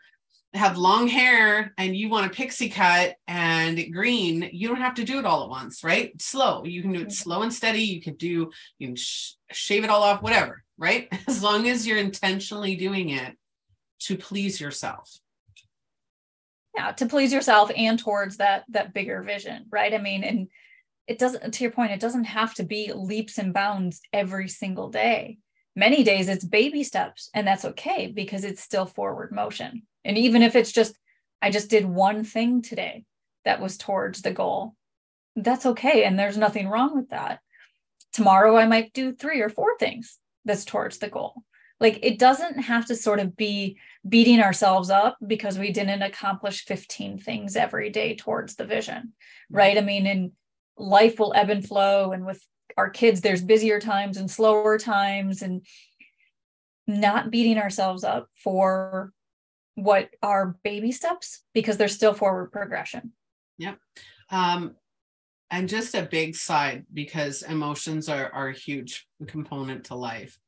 have 0.54 0.78
long 0.78 1.08
hair 1.08 1.74
and 1.76 1.94
you 1.94 2.08
want 2.08 2.26
a 2.26 2.34
pixie 2.34 2.70
cut 2.70 3.16
and 3.26 3.92
green, 3.92 4.48
you 4.52 4.68
don't 4.68 4.80
have 4.80 4.94
to 4.94 5.04
do 5.04 5.18
it 5.18 5.26
all 5.26 5.44
at 5.44 5.50
once, 5.50 5.84
right? 5.84 6.20
Slow. 6.20 6.64
You 6.64 6.80
can 6.80 6.92
do 6.92 7.02
it 7.02 7.12
slow 7.12 7.42
and 7.42 7.52
steady. 7.52 7.82
You 7.82 8.00
could 8.00 8.16
do, 8.16 8.50
you 8.78 8.88
can 8.88 8.96
sh- 8.96 9.32
shave 9.52 9.84
it 9.84 9.90
all 9.90 10.02
off, 10.02 10.22
whatever, 10.22 10.64
right? 10.78 11.08
As 11.28 11.42
long 11.42 11.68
as 11.68 11.86
you're 11.86 11.98
intentionally 11.98 12.76
doing 12.76 13.10
it 13.10 13.36
to 14.00 14.16
please 14.16 14.60
yourself. 14.60 15.18
Yeah, 16.74 16.92
to 16.92 17.06
please 17.06 17.32
yourself 17.32 17.70
and 17.76 17.98
towards 17.98 18.36
that 18.36 18.64
that 18.68 18.94
bigger 18.94 19.22
vision, 19.22 19.66
right? 19.68 19.92
I 19.92 19.98
mean, 19.98 20.22
and 20.22 20.48
it 21.08 21.18
doesn't 21.18 21.52
to 21.52 21.64
your 21.64 21.72
point, 21.72 21.90
it 21.90 22.00
doesn't 22.00 22.24
have 22.24 22.54
to 22.54 22.62
be 22.62 22.92
leaps 22.94 23.38
and 23.38 23.52
bounds 23.52 24.00
every 24.12 24.48
single 24.48 24.88
day. 24.88 25.38
Many 25.74 26.04
days 26.04 26.28
it's 26.28 26.44
baby 26.44 26.84
steps, 26.84 27.30
and 27.34 27.44
that's 27.44 27.64
okay 27.64 28.06
because 28.14 28.44
it's 28.44 28.62
still 28.62 28.86
forward 28.86 29.32
motion 29.32 29.82
and 30.04 30.16
even 30.18 30.42
if 30.42 30.56
it's 30.56 30.72
just, 30.72 30.96
I 31.40 31.50
just 31.50 31.70
did 31.70 31.84
one 31.84 32.24
thing 32.24 32.62
today 32.62 33.04
that 33.44 33.60
was 33.60 33.76
towards 33.76 34.22
the 34.22 34.30
goal, 34.32 34.74
that's 35.36 35.66
okay. 35.66 36.04
And 36.04 36.18
there's 36.18 36.36
nothing 36.36 36.68
wrong 36.68 36.96
with 36.96 37.10
that. 37.10 37.40
Tomorrow, 38.12 38.56
I 38.56 38.66
might 38.66 38.92
do 38.92 39.12
three 39.12 39.40
or 39.40 39.48
four 39.48 39.76
things 39.78 40.18
that's 40.44 40.64
towards 40.64 40.98
the 40.98 41.08
goal. 41.08 41.34
Like 41.80 42.00
it 42.02 42.18
doesn't 42.18 42.58
have 42.58 42.86
to 42.86 42.96
sort 42.96 43.20
of 43.20 43.36
be 43.36 43.78
beating 44.08 44.40
ourselves 44.40 44.90
up 44.90 45.16
because 45.24 45.58
we 45.58 45.70
didn't 45.70 46.02
accomplish 46.02 46.64
15 46.64 47.18
things 47.18 47.54
every 47.54 47.90
day 47.90 48.16
towards 48.16 48.56
the 48.56 48.64
vision, 48.64 49.12
right? 49.50 49.78
I 49.78 49.80
mean, 49.80 50.06
in 50.06 50.32
life 50.76 51.18
will 51.18 51.34
ebb 51.34 51.50
and 51.50 51.66
flow, 51.66 52.12
and 52.12 52.26
with 52.26 52.44
our 52.76 52.90
kids, 52.90 53.20
there's 53.20 53.42
busier 53.42 53.80
times 53.80 54.16
and 54.16 54.30
slower 54.30 54.78
times, 54.78 55.42
and 55.42 55.64
not 56.86 57.30
beating 57.30 57.58
ourselves 57.58 58.02
up 58.02 58.28
for 58.42 59.12
what 59.78 60.10
are 60.22 60.56
baby 60.64 60.90
steps 60.90 61.44
because 61.54 61.76
they're 61.76 61.88
still 61.88 62.14
forward 62.14 62.50
progression. 62.50 63.12
Yep. 63.58 63.78
Um, 64.30 64.74
and 65.50 65.68
just 65.68 65.94
a 65.94 66.02
big 66.02 66.34
side 66.34 66.84
because 66.92 67.42
emotions 67.42 68.08
are, 68.08 68.30
are 68.32 68.48
a 68.48 68.54
huge 68.54 69.06
component 69.26 69.84
to 69.84 69.94
life. 69.94 70.38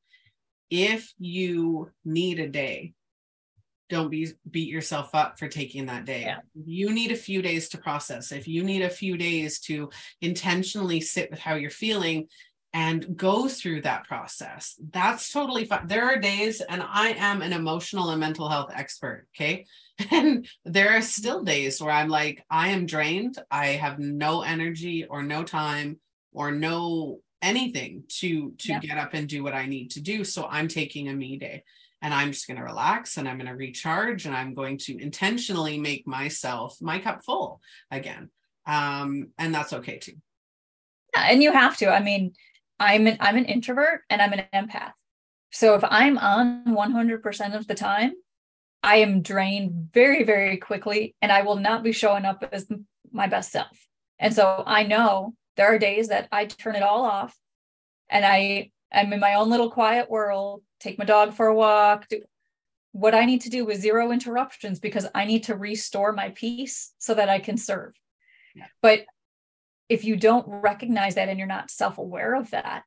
If 0.68 1.12
you 1.18 1.90
need 2.04 2.40
a 2.40 2.48
day, 2.48 2.94
don't 3.88 4.10
be 4.10 4.28
beat 4.48 4.68
yourself 4.68 5.14
up 5.14 5.38
for 5.38 5.48
taking 5.48 5.86
that 5.86 6.04
day. 6.04 6.22
Yeah. 6.22 6.38
You 6.54 6.92
need 6.92 7.12
a 7.12 7.16
few 7.16 7.42
days 7.42 7.68
to 7.70 7.78
process. 7.78 8.30
If 8.30 8.46
you 8.46 8.62
need 8.62 8.82
a 8.82 8.90
few 8.90 9.16
days 9.16 9.58
to 9.60 9.90
intentionally 10.20 11.00
sit 11.00 11.30
with 11.30 11.40
how 11.40 11.54
you're 11.54 11.70
feeling, 11.70 12.28
and 12.72 13.16
go 13.16 13.48
through 13.48 13.82
that 13.82 14.04
process. 14.04 14.76
That's 14.92 15.32
totally 15.32 15.64
fine. 15.64 15.86
There 15.86 16.04
are 16.04 16.18
days, 16.18 16.60
and 16.60 16.82
I 16.82 17.10
am 17.10 17.42
an 17.42 17.52
emotional 17.52 18.10
and 18.10 18.20
mental 18.20 18.48
health 18.48 18.70
expert. 18.74 19.26
Okay. 19.36 19.66
And 20.10 20.48
there 20.64 20.96
are 20.96 21.02
still 21.02 21.44
days 21.44 21.82
where 21.82 21.92
I'm 21.92 22.08
like, 22.08 22.42
I 22.48 22.68
am 22.68 22.86
drained. 22.86 23.36
I 23.50 23.66
have 23.66 23.98
no 23.98 24.40
energy 24.40 25.04
or 25.04 25.22
no 25.22 25.44
time 25.44 26.00
or 26.32 26.50
no 26.52 27.20
anything 27.42 28.04
to 28.20 28.52
to 28.58 28.68
yep. 28.72 28.82
get 28.82 28.96
up 28.96 29.12
and 29.12 29.28
do 29.28 29.42
what 29.42 29.52
I 29.52 29.66
need 29.66 29.90
to 29.90 30.00
do. 30.00 30.24
So 30.24 30.46
I'm 30.48 30.68
taking 30.68 31.08
a 31.08 31.12
me 31.12 31.36
day 31.36 31.64
and 32.02 32.14
I'm 32.14 32.32
just 32.32 32.46
going 32.46 32.56
to 32.56 32.64
relax 32.64 33.16
and 33.16 33.28
I'm 33.28 33.36
going 33.36 33.48
to 33.48 33.56
recharge 33.56 34.26
and 34.26 34.34
I'm 34.34 34.54
going 34.54 34.78
to 34.78 34.96
intentionally 34.98 35.78
make 35.78 36.06
myself 36.06 36.76
my 36.80 36.98
cup 36.98 37.24
full 37.24 37.60
again. 37.90 38.30
Um, 38.66 39.28
and 39.38 39.54
that's 39.54 39.72
okay 39.74 39.98
too. 39.98 40.14
Yeah, 41.14 41.26
and 41.30 41.42
you 41.42 41.52
have 41.52 41.76
to. 41.78 41.88
I 41.88 42.02
mean, 42.02 42.32
I'm 42.80 43.06
an 43.06 43.18
I'm 43.20 43.36
an 43.36 43.44
introvert 43.44 44.02
and 44.08 44.20
I'm 44.20 44.32
an 44.32 44.46
empath. 44.52 44.92
So 45.52 45.74
if 45.74 45.84
I'm 45.84 46.16
on 46.18 46.64
100% 46.66 47.54
of 47.54 47.66
the 47.66 47.74
time, 47.74 48.14
I 48.82 48.96
am 48.96 49.20
drained 49.20 49.90
very 49.92 50.24
very 50.24 50.56
quickly 50.56 51.14
and 51.20 51.30
I 51.30 51.42
will 51.42 51.56
not 51.56 51.84
be 51.84 51.92
showing 51.92 52.24
up 52.24 52.42
as 52.50 52.66
my 53.12 53.26
best 53.26 53.52
self. 53.52 53.86
And 54.18 54.34
so 54.34 54.64
I 54.66 54.84
know 54.84 55.34
there 55.56 55.66
are 55.66 55.78
days 55.78 56.08
that 56.08 56.28
I 56.32 56.46
turn 56.46 56.74
it 56.74 56.82
all 56.82 57.04
off 57.04 57.36
and 58.08 58.24
I 58.24 58.70
I'm 58.92 59.12
in 59.12 59.20
my 59.20 59.34
own 59.34 59.50
little 59.50 59.70
quiet 59.70 60.10
world, 60.10 60.62
take 60.80 60.98
my 60.98 61.04
dog 61.04 61.34
for 61.34 61.46
a 61.46 61.54
walk, 61.54 62.08
do 62.08 62.22
what 62.92 63.14
I 63.14 63.24
need 63.24 63.42
to 63.42 63.50
do 63.50 63.64
with 63.64 63.80
zero 63.80 64.10
interruptions 64.10 64.80
because 64.80 65.06
I 65.14 65.24
need 65.24 65.44
to 65.44 65.54
restore 65.54 66.12
my 66.12 66.30
peace 66.30 66.92
so 66.98 67.14
that 67.14 67.28
I 67.28 67.38
can 67.38 67.56
serve. 67.56 67.92
But 68.82 69.04
if 69.90 70.04
you 70.04 70.16
don't 70.16 70.46
recognize 70.48 71.16
that 71.16 71.28
and 71.28 71.38
you're 71.38 71.46
not 71.46 71.70
self-aware 71.70 72.34
of 72.34 72.50
that 72.50 72.84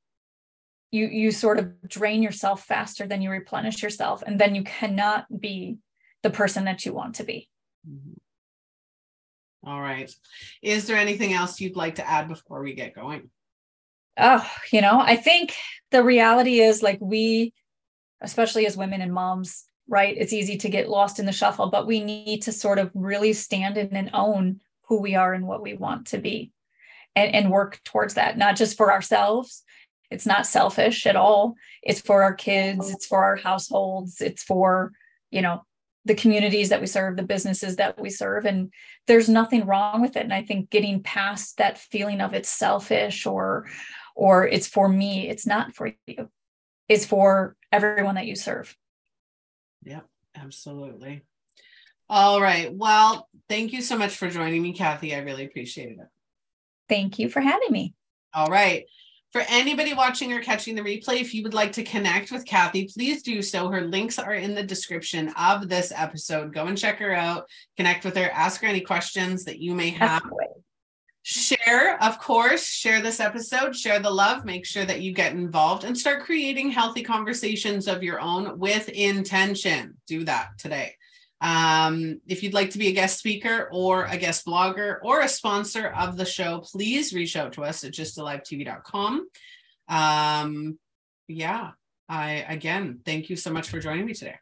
you 0.93 1.07
you 1.07 1.31
sort 1.31 1.59
of 1.59 1.73
drain 1.87 2.23
yourself 2.23 2.63
faster 2.63 3.07
than 3.07 3.21
you 3.21 3.29
replenish 3.29 3.81
yourself 3.81 4.23
and 4.25 4.39
then 4.39 4.55
you 4.55 4.63
cannot 4.63 5.25
be 5.41 5.77
the 6.21 6.29
person 6.29 6.63
that 6.65 6.85
you 6.85 6.93
want 6.93 7.15
to 7.15 7.23
be. 7.23 7.49
Mm-hmm. 7.87 9.69
All 9.69 9.81
right. 9.81 10.09
Is 10.61 10.87
there 10.87 10.97
anything 10.97 11.33
else 11.33 11.59
you'd 11.59 11.75
like 11.75 11.95
to 11.95 12.09
add 12.09 12.27
before 12.27 12.61
we 12.63 12.73
get 12.73 12.95
going? 12.95 13.29
Oh 14.17 14.47
you 14.71 14.79
know 14.79 14.99
i 14.99 15.15
think 15.15 15.55
the 15.89 16.03
reality 16.03 16.59
is 16.59 16.83
like 16.83 16.99
we 17.01 17.51
especially 18.21 18.67
as 18.67 18.77
women 18.77 19.01
and 19.01 19.11
moms 19.11 19.65
right 19.87 20.15
it's 20.15 20.33
easy 20.33 20.55
to 20.57 20.69
get 20.69 20.87
lost 20.87 21.17
in 21.17 21.25
the 21.25 21.31
shuffle 21.31 21.71
but 21.71 21.87
we 21.87 21.99
need 21.99 22.43
to 22.43 22.51
sort 22.51 22.77
of 22.77 22.91
really 22.93 23.33
stand 23.33 23.75
in 23.75 23.95
and 23.95 24.11
own 24.13 24.61
who 24.83 25.01
we 25.01 25.15
are 25.15 25.33
and 25.33 25.47
what 25.47 25.63
we 25.63 25.73
want 25.73 26.05
to 26.05 26.19
be 26.19 26.51
and, 27.15 27.33
and 27.33 27.51
work 27.51 27.79
towards 27.83 28.15
that, 28.15 28.37
not 28.37 28.55
just 28.55 28.77
for 28.77 28.91
ourselves. 28.91 29.63
It's 30.11 30.25
not 30.25 30.45
selfish 30.45 31.07
at 31.07 31.15
all. 31.15 31.55
It's 31.81 32.01
for 32.01 32.21
our 32.21 32.33
kids, 32.33 32.91
it's 32.91 33.07
for 33.07 33.23
our 33.23 33.35
households, 33.35 34.21
it's 34.21 34.43
for, 34.43 34.91
you 35.31 35.41
know, 35.41 35.63
the 36.05 36.15
communities 36.15 36.69
that 36.69 36.81
we 36.81 36.87
serve, 36.87 37.15
the 37.15 37.23
businesses 37.23 37.77
that 37.77 37.99
we 37.99 38.09
serve. 38.09 38.45
And 38.45 38.71
there's 39.07 39.29
nothing 39.29 39.65
wrong 39.65 40.01
with 40.01 40.15
it. 40.15 40.23
And 40.23 40.33
I 40.33 40.43
think 40.43 40.69
getting 40.69 41.01
past 41.01 41.57
that 41.57 41.77
feeling 41.77 42.21
of 42.21 42.33
it's 42.33 42.49
selfish 42.49 43.25
or 43.25 43.67
or 44.15 44.47
it's 44.47 44.67
for 44.67 44.87
me, 44.87 45.27
it's 45.27 45.47
not 45.47 45.73
for 45.73 45.91
you. 46.05 46.29
It's 46.87 47.05
for 47.05 47.55
everyone 47.71 48.15
that 48.15 48.27
you 48.27 48.35
serve. 48.35 48.75
Yeah, 49.83 50.01
absolutely. 50.35 51.23
All 52.09 52.39
right. 52.39 52.71
Well, 52.71 53.27
thank 53.49 53.73
you 53.73 53.81
so 53.81 53.97
much 53.97 54.15
for 54.15 54.29
joining 54.29 54.61
me, 54.61 54.73
Cathy. 54.73 55.15
I 55.15 55.19
really 55.19 55.45
appreciated 55.45 55.99
it. 55.99 56.07
Thank 56.93 57.17
you 57.17 57.27
for 57.27 57.41
having 57.41 57.71
me. 57.71 57.95
All 58.35 58.49
right. 58.49 58.85
For 59.31 59.41
anybody 59.49 59.95
watching 59.95 60.31
or 60.31 60.43
catching 60.43 60.75
the 60.75 60.83
replay, 60.83 61.21
if 61.21 61.33
you 61.33 61.41
would 61.41 61.55
like 61.55 61.71
to 61.71 61.83
connect 61.83 62.31
with 62.31 62.45
Cathy, 62.45 62.87
please 62.95 63.23
do 63.23 63.41
so. 63.41 63.67
Her 63.69 63.81
links 63.81 64.19
are 64.19 64.35
in 64.35 64.53
the 64.53 64.61
description 64.61 65.29
of 65.29 65.69
this 65.69 65.91
episode. 65.95 66.53
Go 66.53 66.67
and 66.67 66.77
check 66.77 66.99
her 66.99 67.11
out, 67.11 67.47
connect 67.77 68.05
with 68.05 68.15
her, 68.15 68.29
ask 68.29 68.61
her 68.61 68.67
any 68.67 68.81
questions 68.81 69.43
that 69.45 69.57
you 69.57 69.73
may 69.73 69.89
have. 69.89 70.21
Share, 71.23 71.97
of 72.03 72.19
course, 72.19 72.67
share 72.67 73.01
this 73.01 73.19
episode, 73.19 73.75
share 73.75 73.97
the 73.97 74.11
love, 74.11 74.45
make 74.45 74.63
sure 74.63 74.85
that 74.85 75.01
you 75.01 75.13
get 75.13 75.31
involved 75.31 75.85
and 75.85 75.97
start 75.97 76.21
creating 76.21 76.69
healthy 76.69 77.01
conversations 77.01 77.87
of 77.87 78.03
your 78.03 78.19
own 78.19 78.59
with 78.59 78.87
intention. 78.89 79.97
Do 80.05 80.25
that 80.25 80.49
today. 80.59 80.93
Um, 81.43 82.21
if 82.25 82.41
you'd 82.41 82.53
like 82.53 82.69
to 82.69 82.77
be 82.77 82.87
a 82.87 82.93
guest 82.93 83.19
speaker 83.19 83.67
or 83.71 84.05
a 84.05 84.17
guest 84.17 84.45
blogger 84.45 84.99
or 85.03 85.19
a 85.19 85.27
sponsor 85.27 85.87
of 85.89 86.15
the 86.15 86.25
show, 86.25 86.59
please 86.59 87.13
reach 87.13 87.35
out 87.35 87.53
to 87.53 87.65
us 87.65 87.83
at 87.83 87.91
gysttalivetv.com. 87.91 89.27
Um, 89.89 90.79
yeah, 91.27 91.71
I 92.07 92.45
again 92.47 93.01
thank 93.05 93.29
you 93.29 93.35
so 93.35 93.51
much 93.51 93.67
for 93.67 93.79
joining 93.79 94.05
me 94.05 94.13
today. 94.13 94.37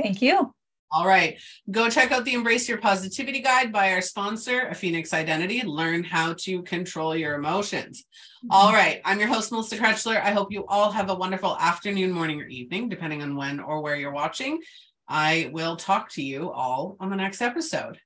Thank 0.00 0.22
you. 0.22 0.54
All 0.92 1.06
right. 1.06 1.38
Go 1.70 1.88
check 1.88 2.10
out 2.10 2.24
the 2.24 2.34
Embrace 2.34 2.68
Your 2.68 2.78
Positivity 2.78 3.40
Guide 3.40 3.72
by 3.72 3.92
our 3.92 4.00
sponsor, 4.00 4.66
A 4.66 4.74
Phoenix 4.74 5.12
Identity. 5.12 5.62
Learn 5.62 6.02
how 6.02 6.34
to 6.40 6.62
control 6.62 7.14
your 7.14 7.34
emotions. 7.34 8.04
Mm-hmm. 8.44 8.48
All 8.50 8.72
right. 8.72 9.00
I'm 9.04 9.20
your 9.20 9.28
host, 9.28 9.52
Melissa 9.52 9.78
Krechler. 9.78 10.20
I 10.20 10.32
hope 10.32 10.50
you 10.50 10.66
all 10.66 10.90
have 10.90 11.08
a 11.08 11.14
wonderful 11.14 11.56
afternoon, 11.58 12.10
morning, 12.10 12.40
or 12.40 12.46
evening, 12.46 12.88
depending 12.88 13.22
on 13.22 13.36
when 13.36 13.60
or 13.60 13.82
where 13.82 13.94
you're 13.94 14.10
watching. 14.10 14.60
I 15.10 15.50
will 15.52 15.74
talk 15.74 16.08
to 16.12 16.22
you 16.22 16.52
all 16.52 16.96
on 17.00 17.10
the 17.10 17.16
next 17.16 17.42
episode. 17.42 17.98